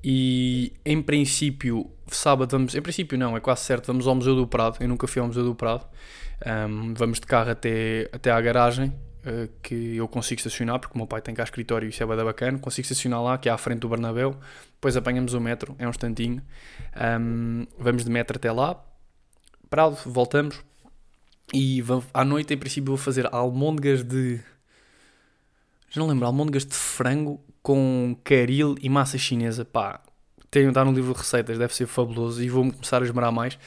E 0.03 0.74
em 0.84 1.01
princípio, 1.01 1.91
sábado 2.08 2.51
vamos. 2.51 2.74
Em 2.74 2.82
princípio, 2.82 3.18
não, 3.18 3.38
é 3.38 3.39
quase 3.39 3.62
certo. 3.62 3.88
Vamos 3.88 4.08
ao 4.08 4.15
Museu 4.15 4.36
do 4.36 4.48
Prado. 4.48 4.77
Eu 4.80 4.88
nunca 4.88 5.08
fui 5.08 5.22
ao 5.22 5.27
Museu 5.27 5.44
do 5.44 5.53
Prado. 5.53 5.86
Um, 6.46 6.94
vamos 6.96 7.20
de 7.20 7.27
carro 7.27 7.51
até, 7.51 8.10
até 8.12 8.32
à 8.32 8.41
garagem. 8.41 8.94
Uh, 9.23 9.47
que 9.61 9.95
eu 9.95 10.07
consigo 10.07 10.39
estacionar, 10.39 10.79
porque 10.79 10.95
o 10.95 10.97
meu 10.97 11.05
pai 11.05 11.21
tem 11.21 11.35
cá 11.35 11.43
escritório 11.43 11.85
e 11.85 11.89
isso 11.89 12.01
é 12.01 12.05
bada 12.05 12.25
bacana. 12.25 12.57
Consigo 12.57 12.85
estacionar 12.85 13.21
lá, 13.21 13.37
que 13.37 13.47
é 13.47 13.51
à 13.51 13.57
frente 13.57 13.79
do 13.79 13.89
Bernabéu. 13.89 14.35
Depois 14.73 14.97
apanhamos 14.97 15.35
o 15.35 15.39
metro, 15.39 15.75
é 15.77 15.85
um 15.85 15.91
instantinho. 15.91 16.41
Um, 17.19 17.67
vamos 17.77 18.03
de 18.03 18.09
metro 18.09 18.37
até 18.37 18.51
lá. 18.51 18.83
Prado, 19.69 19.95
voltamos. 20.05 20.63
E 21.53 21.83
à 22.13 22.25
noite, 22.25 22.53
em 22.53 22.57
princípio, 22.57 22.87
vou 22.87 22.97
fazer 22.97 23.27
almôndegas 23.31 24.03
de 24.03 24.39
Já 25.89 25.99
não 25.99 26.07
lembro, 26.07 26.25
almôndegas 26.25 26.65
de 26.65 26.73
frango 26.73 27.43
com 27.61 28.17
caril 28.23 28.75
e 28.81 28.89
massa 28.89 29.17
chinesa. 29.17 29.63
Pá, 29.63 30.01
tenho 30.51 30.67
está 30.67 30.84
no 30.84 30.91
livro 30.91 31.13
de 31.13 31.20
receitas, 31.20 31.58
deve 31.58 31.74
ser 31.74 31.88
fabuloso 31.88 32.43
e 32.43 32.50
vou 32.50 32.70
começar 32.70 33.01
a 33.01 33.05
esmerar 33.05 33.31
mais. 33.31 33.58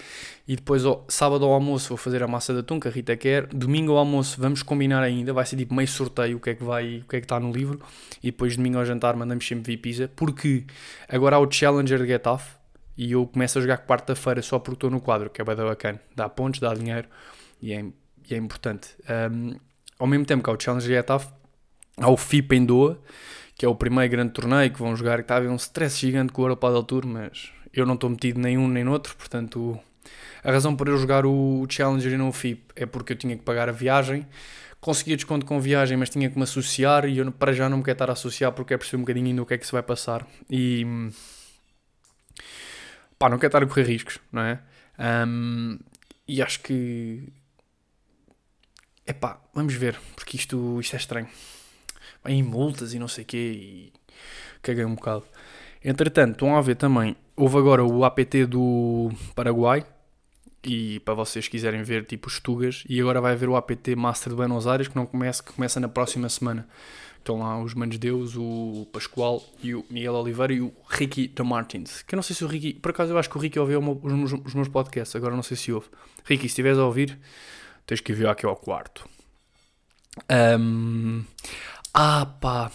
E 0.46 0.54
depois, 0.54 0.84
ó, 0.84 1.02
sábado 1.08 1.42
ao 1.46 1.52
almoço, 1.54 1.88
vou 1.88 1.96
fazer 1.96 2.22
a 2.22 2.28
massa 2.28 2.52
de 2.52 2.60
atum 2.60 2.78
que 2.78 2.86
a 2.86 2.90
Rita 2.90 3.16
quer. 3.16 3.46
Domingo 3.46 3.92
ao 3.92 3.98
almoço, 3.98 4.38
vamos 4.38 4.62
combinar 4.62 5.02
ainda. 5.02 5.32
Vai 5.32 5.46
ser 5.46 5.56
tipo 5.56 5.74
meio 5.74 5.88
sorteio 5.88 6.36
o 6.36 6.40
que 6.40 6.50
é 6.50 6.54
que 6.54 6.62
vai, 6.62 6.98
o 6.98 7.08
que 7.08 7.16
é 7.16 7.20
que 7.20 7.24
está 7.24 7.40
no 7.40 7.50
livro. 7.50 7.80
E 8.22 8.30
depois, 8.30 8.54
domingo 8.54 8.76
ao 8.76 8.84
jantar, 8.84 9.16
mandamos 9.16 9.48
sempre 9.48 9.72
vir 9.72 9.78
pizza. 9.78 10.10
Porque 10.14 10.64
agora 11.08 11.36
há 11.36 11.38
o 11.38 11.50
Challenger 11.50 11.98
de 11.98 12.06
Get 12.06 12.26
Off 12.26 12.54
e 12.98 13.12
eu 13.12 13.26
começo 13.26 13.58
a 13.58 13.62
jogar 13.62 13.78
quarta-feira 13.78 14.42
só 14.42 14.58
porque 14.58 14.76
estou 14.76 14.90
no 14.90 15.00
quadro, 15.00 15.30
que 15.30 15.40
é 15.40 15.44
bem 15.44 15.56
bacana. 15.56 15.98
Dá 16.14 16.28
pontos, 16.28 16.60
dá 16.60 16.74
dinheiro 16.74 17.08
e 17.62 17.72
é, 17.72 17.82
e 18.28 18.34
é 18.34 18.36
importante. 18.36 18.88
Um, 19.32 19.56
ao 19.98 20.06
mesmo 20.06 20.26
tempo 20.26 20.44
que 20.44 20.50
há 20.50 20.52
o 20.52 20.60
Challenger 20.60 20.90
de 20.90 20.94
Get 20.96 21.08
Off, 21.08 21.28
há 21.96 22.10
o 22.10 22.16
FIP 22.18 22.56
em 22.56 22.66
Doha 22.66 22.98
que 23.56 23.64
é 23.64 23.68
o 23.68 23.74
primeiro 23.74 24.10
grande 24.10 24.32
torneio 24.32 24.70
que 24.70 24.78
vão 24.78 24.94
jogar, 24.96 25.16
que 25.16 25.22
está 25.22 25.34
a 25.34 25.36
haver 25.38 25.50
um 25.50 25.56
stress 25.56 25.98
gigante 25.98 26.32
com 26.32 26.42
o 26.42 26.44
Europa 26.44 26.82
Tour, 26.82 27.06
mas 27.06 27.52
eu 27.72 27.86
não 27.86 27.94
estou 27.94 28.10
metido 28.10 28.40
nenhum 28.40 28.68
nem 28.68 28.84
noutro, 28.84 29.14
portanto 29.16 29.78
a 30.42 30.50
razão 30.50 30.76
por 30.76 30.88
eu 30.88 30.98
jogar 30.98 31.24
o 31.24 31.66
Challenger 31.68 32.12
e 32.12 32.16
não 32.16 32.28
o 32.28 32.32
FIP 32.32 32.62
é 32.76 32.84
porque 32.84 33.14
eu 33.14 33.16
tinha 33.16 33.36
que 33.36 33.42
pagar 33.42 33.68
a 33.68 33.72
viagem, 33.72 34.26
conseguia 34.80 35.16
desconto 35.16 35.46
com 35.46 35.58
viagem, 35.58 35.96
mas 35.96 36.10
tinha 36.10 36.28
que 36.28 36.36
me 36.36 36.42
associar 36.42 37.06
e 37.06 37.16
eu 37.16 37.32
para 37.32 37.52
já 37.52 37.68
não 37.68 37.78
me 37.78 37.82
quero 37.82 37.94
estar 37.94 38.10
a 38.10 38.12
associar 38.12 38.52
porque 38.52 38.74
é 38.74 38.76
perceber 38.76 38.98
um 38.98 39.00
bocadinho 39.00 39.26
ainda 39.28 39.42
o 39.42 39.46
que 39.46 39.54
é 39.54 39.58
que 39.58 39.64
se 39.64 39.72
vai 39.72 39.82
passar. 39.82 40.26
E 40.50 40.86
pá, 43.18 43.30
não 43.30 43.38
quero 43.38 43.48
estar 43.48 43.62
a 43.62 43.66
correr 43.66 43.84
riscos, 43.84 44.18
não 44.30 44.42
é? 44.42 44.60
Um, 45.26 45.78
e 46.28 46.42
acho 46.42 46.60
que 46.60 47.32
é 49.06 49.14
pá, 49.14 49.40
vamos 49.54 49.74
ver, 49.74 49.98
porque 50.14 50.36
isto, 50.36 50.78
isto 50.80 50.94
é 50.94 50.98
estranho 50.98 51.28
em 52.26 52.42
multas 52.42 52.94
e 52.94 52.98
não 52.98 53.08
sei 53.08 53.24
o 53.24 53.26
quê, 53.26 53.36
e 53.36 53.92
caguei 54.62 54.84
um 54.84 54.94
bocado. 54.94 55.24
Entretanto, 55.84 56.32
estão 56.32 56.56
a 56.56 56.60
ver 56.60 56.76
também, 56.76 57.16
houve 57.36 57.58
agora 57.58 57.84
o 57.84 58.04
APT 58.04 58.46
do 58.46 59.10
Paraguai, 59.34 59.84
e 60.62 61.00
para 61.00 61.14
vocês 61.14 61.46
quiserem 61.46 61.82
ver 61.82 62.06
tipo 62.06 62.28
os 62.28 62.40
Tugas, 62.40 62.84
e 62.88 63.00
agora 63.00 63.20
vai 63.20 63.32
haver 63.32 63.48
o 63.48 63.56
APT 63.56 63.94
Master 63.94 64.30
de 64.30 64.36
Buenos 64.36 64.66
Aires, 64.66 64.88
que 64.88 64.96
não 64.96 65.06
começa, 65.06 65.42
que 65.42 65.52
começa 65.52 65.78
na 65.78 65.88
próxima 65.88 66.28
semana. 66.28 66.66
Estão 67.18 67.38
lá 67.38 67.58
os 67.62 67.72
Manos 67.72 67.96
Deus, 67.96 68.36
o 68.36 68.86
Pascoal 68.92 69.42
e 69.62 69.74
o 69.74 69.82
Miguel 69.88 70.12
Oliveira 70.12 70.52
e 70.52 70.60
o 70.60 70.70
Ricky 70.90 71.26
de 71.26 71.42
Martins. 71.42 72.02
Que 72.02 72.14
eu 72.14 72.16
não 72.16 72.22
sei 72.22 72.36
se 72.36 72.44
o 72.44 72.46
Ricky, 72.46 72.74
por 72.74 72.90
acaso 72.90 73.12
eu 73.12 73.18
acho 73.18 73.30
que 73.30 73.36
o 73.38 73.40
Ricky 73.40 73.58
ouviu 73.58 73.80
os, 73.80 74.54
meus 74.54 74.68
podcasts, 74.68 75.16
agora 75.16 75.34
não 75.34 75.42
sei 75.42 75.56
se 75.56 75.72
ouve. 75.72 75.86
Ricky, 76.24 76.42
se 76.42 76.48
estiveres 76.48 76.78
a 76.78 76.84
ouvir, 76.84 77.18
tens 77.86 78.00
que 78.00 78.12
vir 78.12 78.26
aqui 78.26 78.44
ao 78.44 78.54
quarto. 78.56 79.08
Um, 80.60 81.24
ah, 81.94 82.26
pá. 82.26 82.72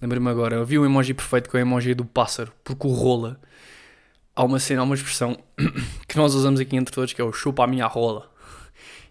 Lembrei-me 0.00 0.28
agora. 0.28 0.56
Eu 0.56 0.64
vi 0.64 0.78
o 0.78 0.84
emoji 0.84 1.12
perfeito 1.12 1.50
com 1.50 1.56
o 1.56 1.60
emoji 1.60 1.92
do 1.92 2.04
pássaro. 2.04 2.52
Porque 2.62 2.86
o 2.86 2.90
rola. 2.90 3.40
Há 4.34 4.44
uma 4.44 4.60
cena, 4.60 4.80
há 4.80 4.84
uma 4.84 4.94
expressão 4.94 5.36
que 6.08 6.16
nós 6.16 6.34
usamos 6.34 6.60
aqui 6.60 6.76
entre 6.76 6.94
todos 6.94 7.12
que 7.12 7.20
é 7.20 7.24
o 7.24 7.32
chupa 7.32 7.64
a 7.64 7.66
minha 7.66 7.86
rola. 7.86 8.30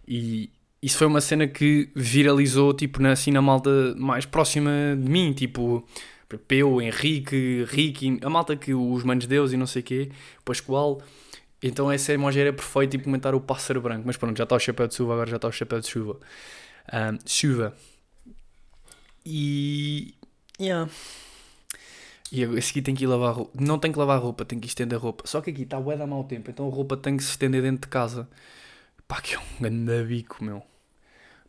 E 0.08 0.50
isso 0.82 0.98
foi 0.98 1.08
uma 1.08 1.22
cena 1.22 1.48
que 1.48 1.92
viralizou, 1.96 2.74
tipo, 2.74 3.02
na, 3.02 3.12
assim, 3.12 3.32
na 3.32 3.42
malta 3.42 3.94
mais 3.98 4.26
próxima 4.26 4.72
de 4.98 5.10
mim. 5.10 5.34
Tipo, 5.34 5.86
Peu, 6.48 6.82
Henrique, 6.82 7.66
Ricky, 7.68 8.18
a 8.24 8.30
malta 8.30 8.56
que 8.56 8.74
os 8.74 9.04
manos 9.04 9.28
Deus 9.28 9.52
e 9.52 9.58
não 9.58 9.68
sei 9.68 9.82
o 9.82 9.86
quê, 9.86 10.10
Pascoal. 10.46 11.02
Então 11.62 11.92
essa 11.92 12.14
emoji 12.14 12.40
era 12.40 12.54
perfeita 12.54 12.96
implementar 12.96 13.36
o 13.36 13.42
pássaro 13.42 13.82
branco. 13.82 14.04
Mas 14.06 14.18
pronto, 14.18 14.38
já 14.38 14.46
está 14.46 14.56
o 14.56 14.60
chapéu 14.60 14.88
de 14.88 14.96
chuva, 14.96 15.14
agora 15.14 15.30
já 15.30 15.36
está 15.36 15.48
o 15.48 15.52
chapéu 15.52 15.80
de 15.80 15.88
chuva. 15.88 16.20
Um, 16.92 17.18
chuva. 17.26 17.76
E. 19.26 20.16
Yeah. 20.60 20.90
E 22.32 22.44
esse 22.44 22.72
aqui 22.72 22.82
tem 22.82 22.96
que 22.96 23.04
ir 23.04 23.08
lavar 23.08 23.34
roupa. 23.34 23.52
Não 23.60 23.78
tem 23.78 23.92
que 23.92 24.00
lavar 24.00 24.20
roupa, 24.20 24.46
tem 24.46 24.60
que 24.60 24.68
estender 24.68 24.98
a 24.98 25.02
roupa. 25.02 25.26
Só 25.28 25.42
que 25.42 25.50
aqui 25.50 25.64
está 25.64 25.80
bué 25.80 25.98
da 25.98 26.08
mau 26.08 26.24
tempo, 26.24 26.50
então 26.50 26.68
a 26.68 26.70
roupa 26.72 26.96
tem 26.96 27.18
que 27.18 27.24
se 27.24 27.32
estender 27.32 27.62
dentro 27.62 27.82
de 27.82 27.88
casa. 27.88 28.28
Pá, 29.08 29.22
que 29.22 29.36
é 29.36 29.40
um 29.40 29.44
grande 29.60 30.04
bico, 30.06 30.44
meu. 30.44 30.64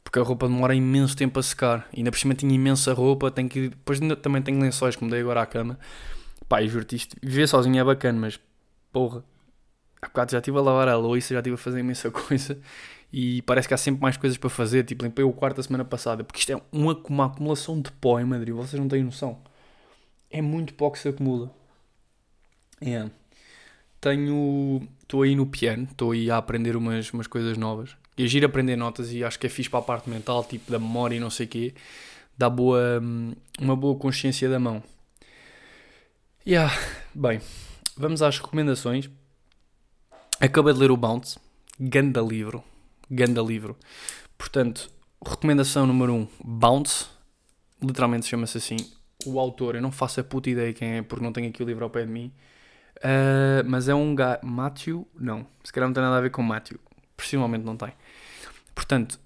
Porque 0.02 0.18
a 0.18 0.22
roupa 0.22 0.48
demora 0.48 0.74
imenso 0.74 1.16
tempo 1.16 1.38
a 1.38 1.42
secar. 1.42 1.88
E 1.92 1.98
ainda 1.98 2.10
por 2.10 2.18
cima 2.18 2.34
tinha 2.34 2.52
imensa 2.52 2.92
roupa, 2.92 3.30
tem 3.30 3.46
que. 3.48 3.68
Depois 3.68 4.00
também 4.20 4.42
tenho 4.42 4.60
lençóis 4.60 4.96
que 4.96 5.04
me 5.04 5.10
dei 5.10 5.20
agora 5.20 5.42
à 5.42 5.46
cama. 5.46 5.78
Pá, 6.48 6.60
e 6.60 6.68
juro-te 6.68 6.96
isto. 6.96 7.16
Viver 7.22 7.46
sozinho 7.46 7.78
é 7.78 7.84
bacana, 7.84 8.18
mas 8.18 8.40
porra. 8.92 9.24
Há 10.00 10.08
bocado 10.08 10.32
já 10.32 10.38
estive 10.38 10.58
a 10.58 10.60
lavar 10.60 10.88
a 10.88 10.96
louça, 10.96 11.32
já 11.32 11.38
estive 11.38 11.54
a 11.54 11.58
fazer 11.58 11.78
imensa 11.78 12.10
coisa 12.12 12.58
e 13.12 13.42
parece 13.42 13.68
que 13.68 13.74
há 13.74 13.76
sempre 13.76 14.00
mais 14.00 14.16
coisas 14.16 14.38
para 14.38 14.48
fazer. 14.48 14.84
Tipo, 14.84 15.04
limpei 15.04 15.24
o 15.24 15.32
quarto 15.32 15.60
a 15.60 15.62
semana 15.62 15.84
passada, 15.84 16.24
porque 16.24 16.40
isto 16.40 16.52
é 16.52 16.60
uma, 16.72 16.94
uma 17.08 17.26
acumulação 17.26 17.80
de 17.80 17.92
pó 17.92 18.18
em 18.18 18.24
Madrid, 18.24 18.54
vocês 18.54 18.80
não 18.80 18.88
têm 18.88 19.04
noção. 19.04 19.38
É 20.30 20.40
muito 20.40 20.72
pó 20.74 20.90
que 20.90 20.98
se 20.98 21.08
acumula. 21.08 21.54
É. 22.80 23.08
Tenho. 24.00 24.88
Estou 25.02 25.22
aí 25.22 25.36
no 25.36 25.46
piano, 25.46 25.84
estou 25.84 26.12
aí 26.12 26.30
a 26.30 26.38
aprender 26.38 26.74
umas, 26.74 27.12
umas 27.12 27.26
coisas 27.26 27.58
novas. 27.58 27.94
E 28.16 28.24
agir 28.24 28.44
aprender 28.44 28.76
notas 28.76 29.12
e 29.12 29.22
acho 29.22 29.38
que 29.38 29.46
é 29.46 29.50
fixe 29.50 29.68
para 29.68 29.80
a 29.80 29.82
parte 29.82 30.08
mental, 30.08 30.42
tipo 30.44 30.70
da 30.72 30.78
memória 30.78 31.16
e 31.16 31.20
não 31.20 31.30
sei 31.30 31.46
o 31.46 31.48
quê. 31.48 31.74
Dá 32.36 32.48
boa, 32.48 33.00
uma 33.60 33.76
boa 33.76 33.94
consciência 33.96 34.48
da 34.48 34.58
mão. 34.58 34.82
Yeah. 36.46 36.74
Bem, 37.14 37.40
vamos 37.96 38.22
às 38.22 38.38
recomendações. 38.38 39.10
Acabei 40.40 40.72
de 40.72 40.80
ler 40.80 40.90
o 40.90 40.96
Bounce, 40.96 41.38
ganda 41.78 42.20
livro 42.20 42.64
ganda 43.12 43.40
livro. 43.42 43.76
Portanto, 44.38 44.90
recomendação 45.24 45.86
número 45.86 46.12
1, 46.12 46.16
um, 46.16 46.28
Bounce, 46.42 47.06
literalmente 47.82 48.26
chama-se 48.26 48.58
assim. 48.58 48.76
O 49.24 49.38
autor, 49.38 49.76
eu 49.76 49.82
não 49.82 49.92
faço 49.92 50.20
a 50.20 50.24
puta 50.24 50.50
ideia 50.50 50.72
quem 50.72 50.96
é, 50.98 51.02
porque 51.02 51.22
não 51.22 51.32
tenho 51.32 51.48
aqui 51.48 51.62
o 51.62 51.66
livro 51.66 51.84
ao 51.84 51.90
pé 51.90 52.04
de 52.04 52.10
mim. 52.10 52.32
Uh, 52.98 53.62
mas 53.66 53.88
é 53.88 53.94
um 53.94 54.14
gajo. 54.14 54.40
Matthew? 54.42 55.06
Não. 55.14 55.46
Se 55.62 55.72
calhar 55.72 55.88
não 55.88 55.94
tem 55.94 56.02
nada 56.02 56.16
a 56.16 56.20
ver 56.20 56.30
com 56.30 56.42
Matthew. 56.42 56.80
Possivelmente 57.16 57.64
não 57.64 57.76
tem. 57.76 57.92
Portanto, 58.74 59.20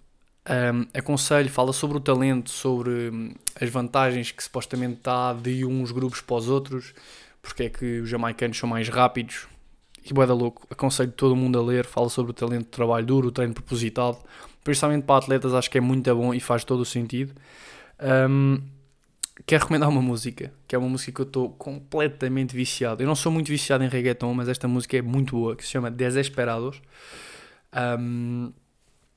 um, 0.49 0.87
aconselho, 0.99 1.51
fala 1.51 1.72
sobre 1.72 1.96
o 1.96 2.01
talento, 2.01 2.51
sobre 2.51 3.11
um, 3.11 3.35
as 3.61 3.68
vantagens 3.68 4.31
que 4.31 4.42
supostamente 4.42 4.99
está 4.99 5.33
de 5.33 5.64
uns 5.64 5.90
grupos 5.90 6.20
para 6.20 6.37
os 6.37 6.49
outros, 6.49 6.94
porque 7.42 7.64
é 7.64 7.68
que 7.70 8.01
os 8.01 8.09
jamaicanos 8.09 8.57
são 8.57 8.68
mais 8.68 8.88
rápidos, 8.88 9.49
e 10.11 10.14
boeda 10.14 10.33
louco, 10.35 10.66
aconselho 10.71 11.12
todo 11.12 11.35
mundo 11.35 11.59
a 11.59 11.62
ler, 11.62 11.85
fala 11.85 12.09
sobre 12.09 12.31
o 12.31 12.35
talento 12.35 12.64
de 12.64 12.71
trabalho 12.71 13.07
duro, 13.07 13.29
o 13.29 13.33
treino 13.33 13.55
propositado, 13.55 14.19
principalmente 14.62 15.05
para 15.05 15.19
atletas 15.19 15.55
acho 15.55 15.71
que 15.71 15.79
é 15.79 15.81
muito 15.81 16.14
bom 16.14 16.33
e 16.33 16.40
faz 16.40 16.64
todo 16.64 16.81
o 16.81 16.85
sentido. 16.85 17.33
Um, 18.29 18.61
quero 19.45 19.62
recomendar 19.62 19.88
uma 19.88 20.03
música, 20.03 20.53
que 20.66 20.75
é 20.75 20.79
uma 20.79 20.88
música 20.88 21.12
que 21.12 21.21
eu 21.21 21.27
estou 21.27 21.51
completamente 21.51 22.55
viciado. 22.55 23.03
Eu 23.03 23.07
não 23.07 23.14
sou 23.14 23.31
muito 23.31 23.49
viciado 23.49 23.85
em 23.85 23.88
reggaeton, 23.88 24.33
mas 24.35 24.49
esta 24.49 24.66
música 24.69 24.97
é 24.97 25.03
muito 25.03 25.37
boa, 25.37 25.57
que 25.57 25.64
se 25.64 25.71
chama 25.71 25.90
Desesperados. 25.90 26.81
Um, 27.99 28.53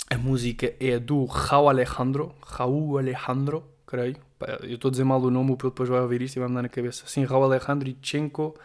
a 0.09 0.17
música 0.17 0.73
é 0.79 0.97
do 0.97 1.25
Raul 1.25 1.69
Alejandro, 1.69 2.33
Raul 2.41 2.97
Alejandro, 2.97 3.63
creio. 3.85 4.17
Eu 4.61 4.75
estou 4.75 4.89
a 4.89 4.91
dizer 4.91 5.03
mal 5.03 5.21
o 5.21 5.29
nome, 5.29 5.51
o 5.51 5.55
depois 5.55 5.89
vai 5.89 5.99
ouvir 5.99 6.21
isto 6.21 6.37
e 6.37 6.39
vai 6.39 6.49
me 6.49 6.55
dar 6.55 6.63
na 6.63 6.69
cabeça. 6.69 7.03
Sim, 7.05 7.25
Raul 7.25 7.43
Alejandro 7.43 7.87
e 7.87 7.97
Chenko 8.01 8.55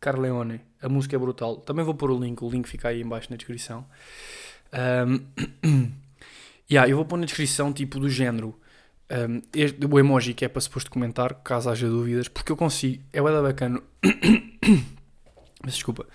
Carleone. 0.00 0.60
A 0.82 0.88
música 0.88 1.14
é 1.14 1.18
brutal. 1.18 1.56
Também 1.56 1.84
vou 1.84 1.94
pôr 1.94 2.10
o 2.10 2.18
link, 2.18 2.42
o 2.42 2.48
link 2.48 2.66
fica 2.68 2.88
aí 2.88 3.02
embaixo 3.02 3.28
na 3.30 3.36
descrição. 3.36 3.86
Um, 4.72 5.90
yeah, 6.70 6.90
eu 6.90 6.96
vou 6.96 7.04
pôr 7.04 7.18
na 7.18 7.26
descrição 7.26 7.72
tipo 7.72 8.00
do 8.00 8.08
género. 8.08 8.58
Um, 9.10 9.42
este, 9.54 9.84
o 9.84 9.98
emoji 9.98 10.32
que 10.34 10.44
é 10.44 10.48
para 10.48 10.60
suposto 10.60 10.90
comentar, 10.90 11.34
caso 11.42 11.68
haja 11.68 11.88
dúvidas, 11.88 12.28
porque 12.28 12.50
eu 12.50 12.56
consigo. 12.56 13.02
É 13.12 13.20
bem 13.20 13.42
bacana. 13.42 13.82
Mas 15.62 15.74
desculpa. 15.74 16.06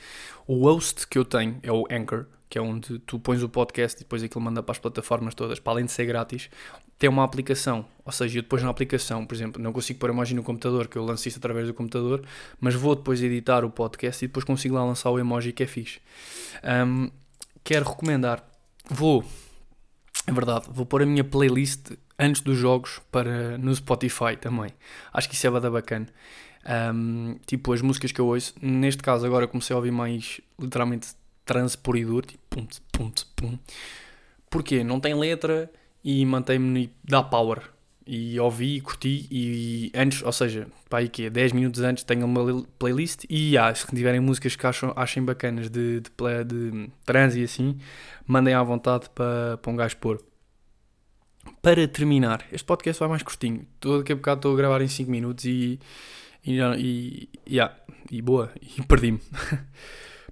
O 0.47 0.63
host 0.63 1.07
que 1.07 1.17
eu 1.17 1.25
tenho 1.25 1.59
é 1.61 1.71
o 1.71 1.85
Anchor, 1.91 2.25
que 2.55 2.59
é 2.59 2.61
onde 2.61 2.99
tu 2.99 3.19
pões 3.19 3.43
o 3.43 3.49
podcast 3.49 3.97
e 3.97 4.05
depois 4.05 4.23
aquilo 4.23 4.41
manda 4.41 4.63
para 4.63 4.71
as 4.71 4.79
plataformas 4.79 5.35
todas, 5.35 5.59
para 5.59 5.73
além 5.73 5.83
de 5.83 5.91
ser 5.91 6.05
grátis 6.05 6.49
tem 6.97 7.09
uma 7.09 7.21
aplicação, 7.21 7.85
ou 8.05 8.13
seja, 8.13 8.39
eu 8.39 8.43
depois 8.43 8.63
na 8.63 8.69
aplicação, 8.69 9.25
por 9.25 9.35
exemplo, 9.35 9.61
não 9.61 9.73
consigo 9.73 9.99
pôr 9.99 10.09
a 10.09 10.13
imagem 10.13 10.37
no 10.37 10.41
computador, 10.41 10.87
que 10.87 10.97
eu 10.97 11.03
lanço 11.03 11.27
isso 11.27 11.37
através 11.37 11.67
do 11.67 11.73
computador, 11.73 12.23
mas 12.57 12.73
vou 12.73 12.95
depois 12.95 13.21
editar 13.21 13.65
o 13.65 13.69
podcast 13.69 14.23
e 14.23 14.29
depois 14.29 14.45
consigo 14.45 14.75
lá 14.75 14.85
lançar 14.85 15.09
o 15.09 15.19
emoji 15.19 15.51
que 15.51 15.63
é 15.63 15.67
fixe. 15.67 15.99
Um, 16.63 17.11
quero 17.61 17.89
recomendar, 17.89 18.41
vou, 18.89 19.25
é 20.25 20.31
verdade, 20.31 20.67
vou 20.71 20.85
pôr 20.85 21.01
a 21.01 21.05
minha 21.05 21.25
playlist 21.25 21.91
antes 22.17 22.41
dos 22.41 22.57
jogos 22.57 23.01
para 23.11 23.57
no 23.57 23.75
Spotify 23.75 24.37
também. 24.39 24.69
Acho 25.11 25.27
que 25.27 25.35
isso 25.35 25.45
é 25.45 25.49
bada 25.49 25.69
bacana. 25.69 26.07
Um, 26.93 27.37
tipo, 27.45 27.73
as 27.73 27.81
músicas 27.81 28.13
que 28.13 28.21
eu 28.21 28.27
ouço, 28.27 28.53
neste 28.61 29.03
caso 29.03 29.25
agora 29.25 29.45
comecei 29.45 29.73
a 29.73 29.77
ouvir 29.77 29.91
mais 29.91 30.39
literalmente 30.57 31.09
trance 31.45 31.77
puro 31.77 31.97
e 31.97 32.05
duro, 32.05 32.25
tipo 32.25 32.43
pum, 32.49 32.67
pum, 32.91 33.11
pum. 33.35 33.59
Porquê? 34.49 34.83
Não 34.83 34.99
tem 34.99 35.13
letra 35.13 35.71
e 36.03 36.25
mantém-me 36.25 36.91
da 37.03 37.23
power. 37.23 37.61
E 38.07 38.39
ouvi 38.39 38.79
curti 38.81 39.27
e 39.31 39.91
antes, 39.95 40.21
ou 40.21 40.31
seja, 40.31 40.67
para 40.87 40.99
aí 40.99 41.09
que 41.09 41.25
é 41.25 41.29
10 41.29 41.53
minutos 41.53 41.81
antes 41.81 42.03
tenho 42.03 42.25
uma 42.25 42.63
playlist 42.77 43.25
e 43.27 43.57
ah, 43.57 43.73
se 43.73 43.87
tiverem 43.87 44.19
músicas 44.19 44.55
que 44.55 44.67
acham, 44.67 44.93
achem 44.95 45.25
bacanas 45.25 45.71
de, 45.71 46.01
de, 46.01 46.11
de, 46.45 46.71
de 46.71 46.89
trans 47.03 47.35
e 47.35 47.43
assim, 47.43 47.79
mandem 48.27 48.53
à 48.53 48.61
vontade 48.61 49.09
para, 49.09 49.57
para 49.57 49.71
um 49.71 49.75
gajo 49.75 49.97
pôr. 49.97 50.23
para 51.63 51.87
terminar, 51.87 52.45
este 52.51 52.65
podcast 52.65 52.99
vai 52.99 53.09
mais 53.09 53.23
curtinho. 53.23 53.65
Todo 53.79 54.03
que 54.03 54.13
a 54.13 54.15
bocado 54.15 54.39
estou 54.39 54.53
a 54.53 54.57
gravar 54.57 54.81
em 54.81 54.87
5 54.87 55.09
minutos 55.09 55.45
e. 55.45 55.79
E, 56.45 56.59
e, 56.77 57.29
yeah, 57.49 57.75
e 58.11 58.21
boa, 58.21 58.51
e 58.61 58.81
perdi-me. 58.85 59.19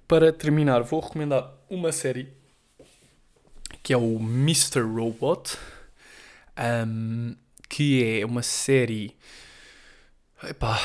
Para 0.06 0.32
terminar, 0.32 0.82
vou 0.82 1.00
recomendar 1.00 1.52
uma 1.68 1.92
série 1.92 2.32
que 3.82 3.92
é 3.92 3.96
o 3.96 4.16
Mr. 4.16 4.80
Robot, 4.80 5.58
um, 6.86 7.36
que 7.68 8.20
é 8.20 8.24
uma 8.24 8.42
série. 8.42 9.14
Epá, 10.42 10.80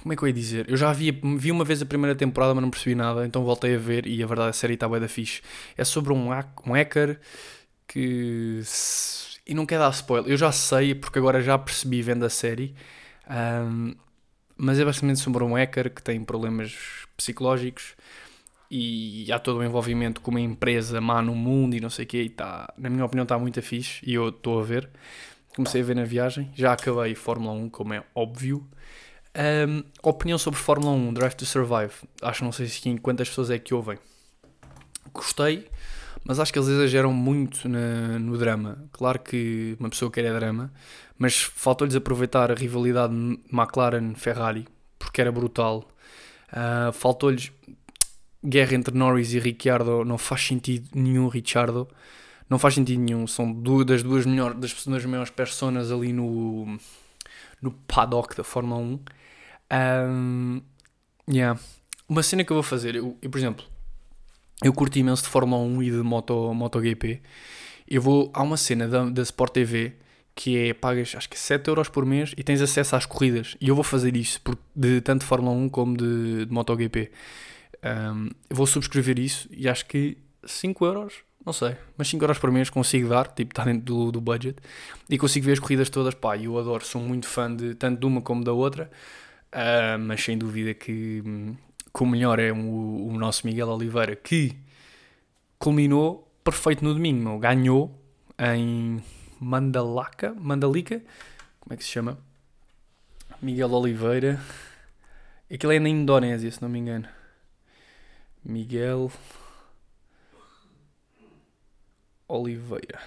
como 0.00 0.12
é 0.12 0.16
que 0.16 0.22
eu 0.22 0.28
ia 0.28 0.32
dizer? 0.32 0.70
Eu 0.70 0.76
já 0.76 0.92
vi, 0.92 1.10
vi 1.10 1.50
uma 1.50 1.64
vez 1.64 1.82
a 1.82 1.86
primeira 1.86 2.14
temporada, 2.14 2.54
mas 2.54 2.62
não 2.62 2.70
percebi 2.70 2.94
nada, 2.94 3.26
então 3.26 3.44
voltei 3.44 3.74
a 3.74 3.78
ver 3.78 4.06
e 4.06 4.22
a 4.22 4.26
verdade 4.26 4.50
a 4.50 4.52
série 4.52 4.74
está 4.74 4.88
bem 4.88 5.00
da 5.00 5.08
fixe. 5.08 5.42
É 5.76 5.84
sobre 5.84 6.12
um, 6.12 6.28
um 6.28 6.72
hacker 6.72 7.18
que. 7.88 8.62
E 9.44 9.54
não 9.54 9.66
quer 9.66 9.78
dar 9.78 9.90
spoiler, 9.90 10.30
eu 10.30 10.36
já 10.36 10.52
sei 10.52 10.94
porque 10.94 11.18
agora 11.18 11.40
já 11.40 11.58
percebi 11.58 12.02
vendo 12.02 12.24
a 12.24 12.30
série. 12.30 12.76
Um, 13.28 13.96
mas 14.56 14.78
é 14.78 14.84
basicamente 14.84 15.20
sobre 15.20 15.42
um 15.42 15.54
hacker 15.54 15.92
que 15.92 16.02
tem 16.02 16.22
problemas 16.24 16.74
psicológicos 17.16 17.96
e 18.70 19.30
há 19.32 19.38
todo 19.38 19.58
o 19.58 19.64
envolvimento 19.64 20.20
com 20.20 20.30
uma 20.30 20.40
empresa 20.40 21.00
má 21.00 21.22
no 21.22 21.34
mundo 21.34 21.74
e 21.76 21.80
não 21.80 21.90
sei 21.90 22.04
o 22.04 22.08
quê, 22.08 22.22
e 22.22 22.28
tá, 22.28 22.72
na 22.76 22.90
minha 22.90 23.04
opinião 23.04 23.22
está 23.22 23.38
muito 23.38 23.60
fixe 23.62 24.00
e 24.04 24.14
eu 24.14 24.28
estou 24.28 24.60
a 24.60 24.62
ver. 24.62 24.88
Comecei 25.54 25.80
a 25.80 25.84
ver 25.84 25.96
na 25.96 26.04
viagem, 26.04 26.50
já 26.54 26.72
acabei 26.72 27.14
Fórmula 27.14 27.52
1, 27.54 27.70
como 27.70 27.94
é 27.94 28.02
óbvio. 28.14 28.68
Um, 29.68 29.82
opinião 30.02 30.38
sobre 30.38 30.58
Fórmula 30.58 30.92
1, 30.92 31.14
Drive 31.14 31.34
to 31.34 31.46
Survive. 31.46 31.92
Acho 32.22 32.44
não 32.44 32.52
sei 32.52 32.66
se 32.66 32.98
quantas 32.98 33.28
pessoas 33.28 33.50
é 33.50 33.58
que 33.58 33.72
ouvem. 33.72 33.98
Gostei, 35.12 35.66
mas 36.24 36.40
acho 36.40 36.52
que 36.52 36.58
eles 36.58 36.68
exageram 36.68 37.12
muito 37.12 37.68
na, 37.68 38.18
no 38.18 38.36
drama. 38.36 38.84
Claro 38.92 39.20
que 39.20 39.76
uma 39.78 39.88
pessoa 39.88 40.10
quer 40.10 40.24
é 40.24 40.32
drama, 40.32 40.72
mas 41.16 41.42
faltou-lhes 41.42 41.94
aproveitar 41.94 42.50
a 42.50 42.54
rivalidade 42.54 43.14
McLaren-Ferrari, 43.52 44.66
porque 44.98 45.20
era 45.20 45.30
brutal. 45.30 45.88
Uh, 46.48 46.92
faltou-lhes 46.92 47.52
guerra 48.46 48.74
entre 48.74 48.96
Norris 48.96 49.32
e 49.32 49.38
Ricciardo, 49.38 50.04
não 50.04 50.18
faz 50.18 50.46
sentido 50.46 50.88
nenhum, 50.94 51.28
Ricciardo. 51.28 51.88
Não 52.48 52.58
faz 52.58 52.74
sentido 52.74 53.00
nenhum. 53.00 53.26
São 53.26 53.52
duas, 53.52 53.84
das 53.84 54.02
duas 54.02 54.24
melhores, 54.24 54.58
das, 54.58 54.84
das 54.86 55.04
maiores 55.04 55.30
personas 55.30 55.90
ali 55.90 56.12
no, 56.12 56.78
no 57.60 57.72
paddock 57.72 58.36
da 58.36 58.44
Fórmula 58.44 58.80
1. 58.80 59.00
Um, 59.72 60.60
yeah. 61.28 61.58
Uma 62.08 62.22
cena 62.22 62.44
que 62.44 62.52
eu 62.52 62.56
vou 62.56 62.62
fazer, 62.62 62.94
eu, 62.94 63.18
eu, 63.20 63.28
por 63.28 63.38
exemplo, 63.38 63.64
eu 64.62 64.72
curto 64.72 64.96
imenso 64.96 65.24
de 65.24 65.28
Fórmula 65.28 65.60
1 65.60 65.82
e 65.82 65.90
de 65.90 65.96
Moto, 65.96 66.54
MotoGP. 66.54 67.20
Eu 67.88 68.00
vou, 68.00 68.30
há 68.32 68.42
uma 68.42 68.56
cena 68.56 68.86
da, 68.86 69.04
da 69.04 69.22
Sport 69.22 69.52
TV 69.52 69.94
que 70.36 70.68
é 70.68 70.74
pagas 70.74 71.14
acho 71.16 71.30
que 71.30 71.38
7 71.38 71.66
euros 71.66 71.88
por 71.88 72.04
mês 72.04 72.34
e 72.36 72.42
tens 72.44 72.60
acesso 72.60 72.94
às 72.94 73.06
corridas. 73.06 73.56
E 73.58 73.68
eu 73.68 73.74
vou 73.74 73.82
fazer 73.82 74.14
isso 74.14 74.40
por, 74.42 74.56
de 74.74 75.00
tanto 75.00 75.24
Fórmula 75.24 75.56
1 75.56 75.68
como 75.70 75.96
de, 75.96 76.44
de 76.44 76.52
MotoGP. 76.52 77.10
Um, 77.86 78.30
vou 78.50 78.66
subscrever 78.66 79.18
isso 79.18 79.48
e 79.50 79.68
acho 79.68 79.86
que 79.86 80.18
5 80.44 80.84
euros, 80.84 81.14
não 81.44 81.52
sei, 81.52 81.76
mas 81.96 82.08
5 82.08 82.24
euros 82.24 82.38
por 82.38 82.50
mês 82.50 82.70
consigo 82.70 83.08
dar, 83.08 83.28
tipo, 83.28 83.52
está 83.52 83.64
dentro 83.64 83.82
do, 83.82 84.12
do 84.12 84.20
budget 84.20 84.58
e 85.08 85.16
consigo 85.18 85.46
ver 85.46 85.52
as 85.52 85.58
corridas 85.58 85.90
todas. 85.90 86.14
Pá, 86.14 86.36
eu 86.36 86.58
adoro, 86.58 86.84
sou 86.84 87.00
muito 87.00 87.26
fã 87.26 87.54
de 87.54 87.74
tanto 87.74 88.00
de 88.00 88.06
uma 88.06 88.20
como 88.20 88.42
da 88.42 88.52
outra, 88.52 88.90
uh, 89.52 89.98
mas 89.98 90.22
sem 90.22 90.36
dúvida 90.36 90.74
que, 90.74 91.22
que 91.94 92.02
o 92.02 92.06
melhor 92.06 92.38
é 92.38 92.52
o, 92.52 93.08
o 93.08 93.18
nosso 93.18 93.46
Miguel 93.46 93.68
Oliveira 93.68 94.16
que 94.16 94.56
culminou 95.58 96.28
perfeito 96.42 96.84
no 96.84 96.94
domingo, 96.94 97.22
meu. 97.22 97.38
ganhou 97.38 98.00
em 98.38 99.02
Mandalaca, 99.40 100.34
Mandalica, 100.34 101.02
como 101.60 101.74
é 101.74 101.76
que 101.76 101.84
se 101.84 101.90
chama? 101.90 102.18
Miguel 103.40 103.70
Oliveira. 103.72 104.40
Aquilo 105.52 105.72
é 105.72 105.78
na 105.78 105.88
Indonésia, 105.88 106.50
se 106.50 106.60
não 106.60 106.68
me 106.68 106.78
engano. 106.78 107.06
Miguel 108.46 109.10
Oliveira. 112.28 113.00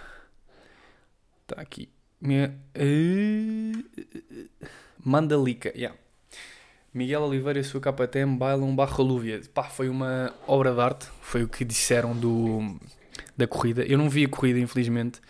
Está 1.43 1.61
aqui. 1.61 1.87
Minha, 2.19 2.53
uh, 2.75 4.69
Mandalica, 5.01 5.71
yeah. 5.73 5.97
Miguel 6.93 7.21
Oliveira 7.21 7.59
e 7.59 7.61
a 7.61 7.63
sua 7.63 7.79
KTM 7.79 8.35
bailam 8.37 8.75
barra 8.75 9.01
Lúvia. 9.01 9.41
Pá, 9.53 9.63
foi 9.63 9.87
uma 9.87 10.33
obra 10.45 10.73
de 10.73 10.81
arte. 10.81 11.07
Foi 11.21 11.43
o 11.43 11.47
que 11.47 11.63
disseram 11.63 12.13
do, 12.13 12.77
da 13.37 13.47
corrida. 13.47 13.83
Eu 13.83 13.97
não 13.97 14.09
vi 14.09 14.25
a 14.25 14.29
corrida, 14.29 14.59
infelizmente. 14.59 15.21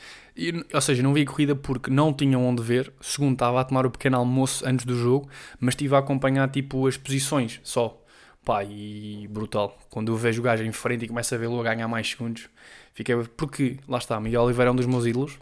Ou 0.73 0.81
seja, 0.81 1.03
não 1.03 1.13
vi 1.13 1.21
a 1.21 1.25
corrida 1.25 1.55
porque 1.55 1.91
não 1.91 2.11
tinham 2.11 2.43
onde 2.43 2.63
ver. 2.63 2.91
Segundo, 2.99 3.33
estava 3.33 3.61
a 3.61 3.63
tomar 3.63 3.85
o 3.85 3.91
pequeno 3.91 4.17
almoço 4.17 4.65
antes 4.65 4.85
do 4.85 4.95
jogo, 4.95 5.29
mas 5.59 5.73
estive 5.73 5.93
a 5.93 5.99
acompanhar 5.99 6.49
tipo 6.49 6.87
as 6.87 6.97
posições 6.97 7.59
só. 7.61 7.98
Pá, 8.43 8.63
e 8.63 9.27
brutal. 9.29 9.77
Quando 9.89 10.11
eu 10.11 10.15
vejo 10.15 10.41
o 10.41 10.43
gajo 10.43 10.63
em 10.63 10.71
frente 10.71 11.05
e 11.05 11.07
começo 11.07 11.33
a 11.35 11.37
vê-lo 11.37 11.59
a 11.59 11.63
ganhar 11.63 11.87
mais 11.87 12.09
segundos, 12.09 12.49
fiquei. 12.93 13.15
Porque, 13.37 13.77
lá 13.87 13.97
está, 13.97 14.19
Miguel 14.19 14.43
Oliveira 14.43 14.69
é 14.69 14.71
um 14.71 14.75
dos 14.75 14.85
meus 14.85 15.05
ídolos, 15.05 15.37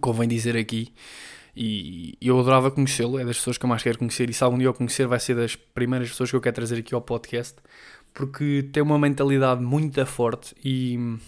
convém 0.00 0.28
dizer 0.28 0.56
aqui. 0.56 0.92
E 1.56 2.16
eu 2.20 2.38
adorava 2.38 2.70
conhecê-lo, 2.70 3.18
é 3.18 3.24
das 3.24 3.38
pessoas 3.38 3.58
que 3.58 3.64
eu 3.64 3.68
mais 3.68 3.82
quero 3.82 3.98
conhecer. 3.98 4.30
E 4.30 4.32
se 4.32 4.44
algum 4.44 4.56
dia 4.56 4.68
eu 4.68 4.74
conhecer, 4.74 5.06
vai 5.06 5.18
ser 5.18 5.34
das 5.34 5.56
primeiras 5.56 6.08
pessoas 6.08 6.30
que 6.30 6.36
eu 6.36 6.40
quero 6.40 6.54
trazer 6.54 6.78
aqui 6.78 6.94
ao 6.94 7.00
podcast, 7.00 7.56
porque 8.14 8.68
tem 8.72 8.82
uma 8.82 8.98
mentalidade 8.98 9.60
muito 9.60 10.04
forte 10.06 10.54
e 10.64 11.18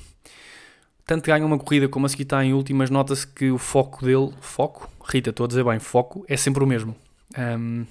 tanto 1.11 1.27
ganha 1.27 1.45
uma 1.45 1.59
corrida 1.59 1.89
como 1.89 2.07
a 2.07 2.09
seguir 2.09 2.23
está 2.23 2.45
em 2.45 2.53
últimas, 2.53 2.89
nota-se 2.89 3.27
que 3.27 3.51
o 3.51 3.59
foco 3.59 4.05
dele, 4.05 4.33
foco, 4.41 4.89
Rita, 5.05 5.31
estou 5.31 5.43
a 5.43 5.49
dizer 5.49 5.65
bem, 5.65 5.81
foco, 5.81 6.25
é 6.29 6.37
sempre 6.37 6.63
o 6.63 6.67
mesmo. 6.69 6.95
Um, 7.37 7.85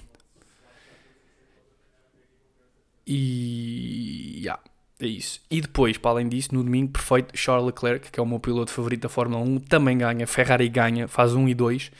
e. 3.06 4.40
Yeah, 4.42 4.62
é 5.00 5.06
isso. 5.06 5.40
E 5.50 5.60
depois, 5.60 5.96
para 5.96 6.12
além 6.12 6.28
disso, 6.28 6.54
no 6.54 6.62
domingo, 6.62 6.92
perfeito, 6.92 7.36
Charles 7.36 7.66
Leclerc, 7.66 8.10
que 8.10 8.20
é 8.20 8.22
o 8.22 8.26
meu 8.26 8.38
piloto 8.38 8.70
favorito 8.70 9.02
da 9.02 9.08
Fórmula 9.08 9.42
1, 9.42 9.60
também 9.60 9.96
ganha. 9.98 10.26
Ferrari 10.26 10.68
ganha, 10.68 11.08
faz 11.08 11.32
1 11.34 11.48
e 11.48 11.54
2. 11.54 11.90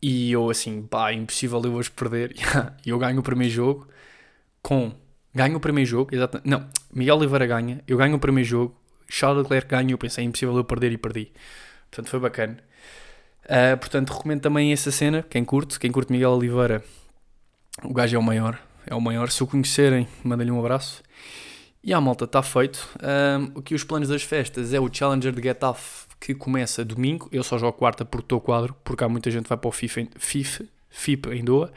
E 0.00 0.30
eu, 0.32 0.48
assim, 0.48 0.82
pá, 0.82 1.12
impossível 1.12 1.60
eu 1.64 1.72
hoje 1.74 1.90
perder. 1.90 2.34
E 2.86 2.90
eu 2.90 2.98
ganho 2.98 3.18
o 3.18 3.22
primeiro 3.22 3.52
jogo 3.52 3.88
com. 4.62 4.92
Ganho 5.34 5.56
o 5.56 5.60
primeiro 5.60 5.88
jogo, 5.88 6.14
exatamente. 6.14 6.48
Não, 6.48 6.68
Miguel 6.92 7.16
Oliveira 7.16 7.46
ganha, 7.46 7.82
eu 7.86 7.96
ganho 7.96 8.16
o 8.16 8.18
primeiro 8.18 8.48
jogo, 8.48 8.76
Charles 9.08 9.42
Leclerc 9.42 9.68
ganha. 9.68 9.92
Eu 9.92 9.98
pensei, 9.98 10.24
é 10.24 10.26
impossível 10.26 10.56
eu 10.56 10.64
perder 10.64 10.92
e 10.92 10.98
perdi. 10.98 11.32
Portanto, 11.90 12.10
foi 12.10 12.20
bacana. 12.20 12.58
Uh, 13.44 13.76
portanto, 13.78 14.12
recomendo 14.12 14.40
também 14.40 14.72
essa 14.72 14.90
cena. 14.90 15.22
Quem 15.22 15.44
curte, 15.44 15.78
quem 15.78 15.90
curte 15.90 16.12
Miguel 16.12 16.30
Oliveira, 16.30 16.84
o 17.82 17.92
gajo 17.92 18.16
é 18.16 18.18
o 18.18 18.22
maior 18.22 18.58
é 18.88 18.94
o 18.94 19.00
maior. 19.00 19.30
Se 19.30 19.42
o 19.42 19.46
conhecerem, 19.46 20.08
mandem-lhe 20.24 20.50
um 20.50 20.58
abraço. 20.58 21.02
E 21.84 21.92
a 21.92 22.00
malta, 22.00 22.24
está 22.24 22.42
feito. 22.42 22.88
Um, 23.02 23.58
aqui 23.58 23.74
os 23.74 23.84
planos 23.84 24.08
das 24.08 24.22
festas 24.22 24.72
é 24.74 24.80
o 24.80 24.92
Challenger 24.92 25.32
de 25.32 25.42
Getafe 25.42 26.08
que 26.18 26.34
começa 26.34 26.84
domingo. 26.84 27.28
Eu 27.30 27.42
só 27.42 27.58
jogo 27.58 27.74
quarta 27.74 28.04
porque 28.04 28.24
estou 28.24 28.40
quadro, 28.40 28.74
porque 28.82 29.04
há 29.04 29.08
muita 29.08 29.30
gente 29.30 29.44
que 29.44 29.48
vai 29.48 29.58
para 29.58 29.68
o 29.68 29.72
FIFA, 29.72 30.08
FIFA, 30.16 30.64
FIFA 30.88 31.34
em 31.36 31.44
Doha. 31.44 31.70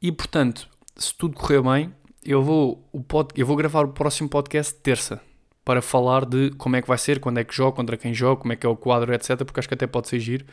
E 0.00 0.12
portanto, 0.12 0.68
se 0.94 1.14
tudo 1.14 1.34
correr 1.34 1.62
bem, 1.62 1.92
eu 2.22 2.42
vou, 2.42 2.86
o 2.92 3.02
pod, 3.02 3.30
eu 3.34 3.46
vou 3.46 3.56
gravar 3.56 3.84
o 3.84 3.88
próximo 3.88 4.28
podcast 4.28 4.74
terça 4.74 5.20
para 5.64 5.82
falar 5.82 6.24
de 6.24 6.50
como 6.50 6.76
é 6.76 6.82
que 6.82 6.86
vai 6.86 6.98
ser, 6.98 7.18
quando 7.18 7.38
é 7.38 7.44
que 7.44 7.54
jogo, 7.54 7.72
contra 7.76 7.96
quem 7.96 8.14
jogo, 8.14 8.42
como 8.42 8.52
é 8.52 8.56
que 8.56 8.64
é 8.64 8.68
o 8.68 8.76
quadro, 8.76 9.12
etc. 9.12 9.38
Porque 9.38 9.58
acho 9.58 9.68
que 9.68 9.74
até 9.74 9.86
pode 9.86 10.08
ser 10.08 10.20
giro. 10.20 10.44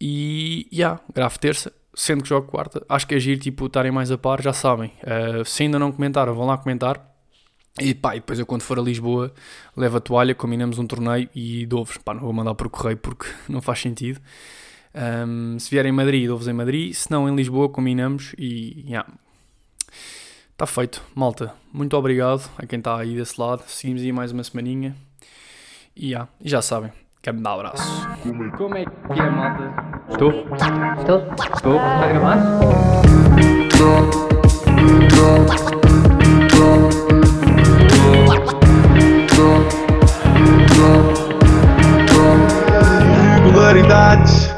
E 0.00 0.68
já, 0.70 0.78
yeah, 0.78 1.00
gravo 1.12 1.38
terça 1.38 1.72
sendo 1.94 2.22
que 2.22 2.28
jogo 2.28 2.46
quarta, 2.46 2.84
acho 2.88 3.06
que 3.06 3.14
é 3.14 3.20
giro, 3.20 3.40
tipo, 3.40 3.66
estarem 3.66 3.90
mais 3.90 4.10
a 4.10 4.18
par, 4.18 4.40
já 4.42 4.52
sabem. 4.52 4.92
Uh, 5.02 5.44
se 5.44 5.64
ainda 5.64 5.78
não 5.78 5.92
comentaram, 5.92 6.34
vão 6.34 6.46
lá 6.46 6.56
comentar. 6.56 7.08
E 7.80 7.94
pá, 7.94 8.16
e 8.16 8.20
depois 8.20 8.38
eu 8.38 8.46
quando 8.46 8.62
for 8.62 8.78
a 8.78 8.82
Lisboa, 8.82 9.32
levo 9.76 9.96
a 9.96 10.00
toalha, 10.00 10.34
combinamos 10.34 10.78
um 10.78 10.86
torneio 10.86 11.28
e 11.34 11.64
dou-vos. 11.66 11.96
Pá, 11.98 12.12
não 12.14 12.22
vou 12.22 12.32
mandar 12.32 12.54
por 12.54 12.68
correio 12.68 12.96
porque 12.96 13.26
não 13.48 13.60
faz 13.60 13.80
sentido. 13.80 14.20
Um, 14.94 15.58
se 15.58 15.70
vierem 15.70 15.90
em 15.90 15.94
Madrid, 15.94 16.26
dou-vos 16.26 16.48
em 16.48 16.52
Madrid. 16.52 16.92
Se 16.92 17.10
não, 17.10 17.28
em 17.28 17.34
Lisboa, 17.34 17.68
combinamos 17.68 18.34
e. 18.36 18.84
Yeah. 18.86 19.08
Está 20.52 20.66
feito, 20.66 21.02
malta. 21.14 21.54
Muito 21.72 21.96
obrigado 21.96 22.50
a 22.58 22.66
quem 22.66 22.80
está 22.80 22.98
aí 22.98 23.16
desse 23.16 23.40
lado. 23.40 23.62
Seguimos 23.66 24.02
aí 24.02 24.12
mais 24.12 24.30
uma 24.30 24.44
semaninha. 24.44 24.94
E 25.96 26.08
yeah, 26.08 26.28
já 26.44 26.60
sabem. 26.60 26.92
Quero 27.22 27.36
me 27.36 27.42
dar 27.42 27.54
abraço. 27.54 27.82
Como 28.56 28.76
é 28.76 28.84
que 28.84 29.20
é, 29.20 29.30
malta? 29.30 29.89
Estou? 30.10 30.30
Estou? 30.98 31.26
Estou? 31.54 31.76
Está 31.76 32.04
a 32.04 32.08
gravar? 32.08 33.50
Irregularidades 43.38 44.54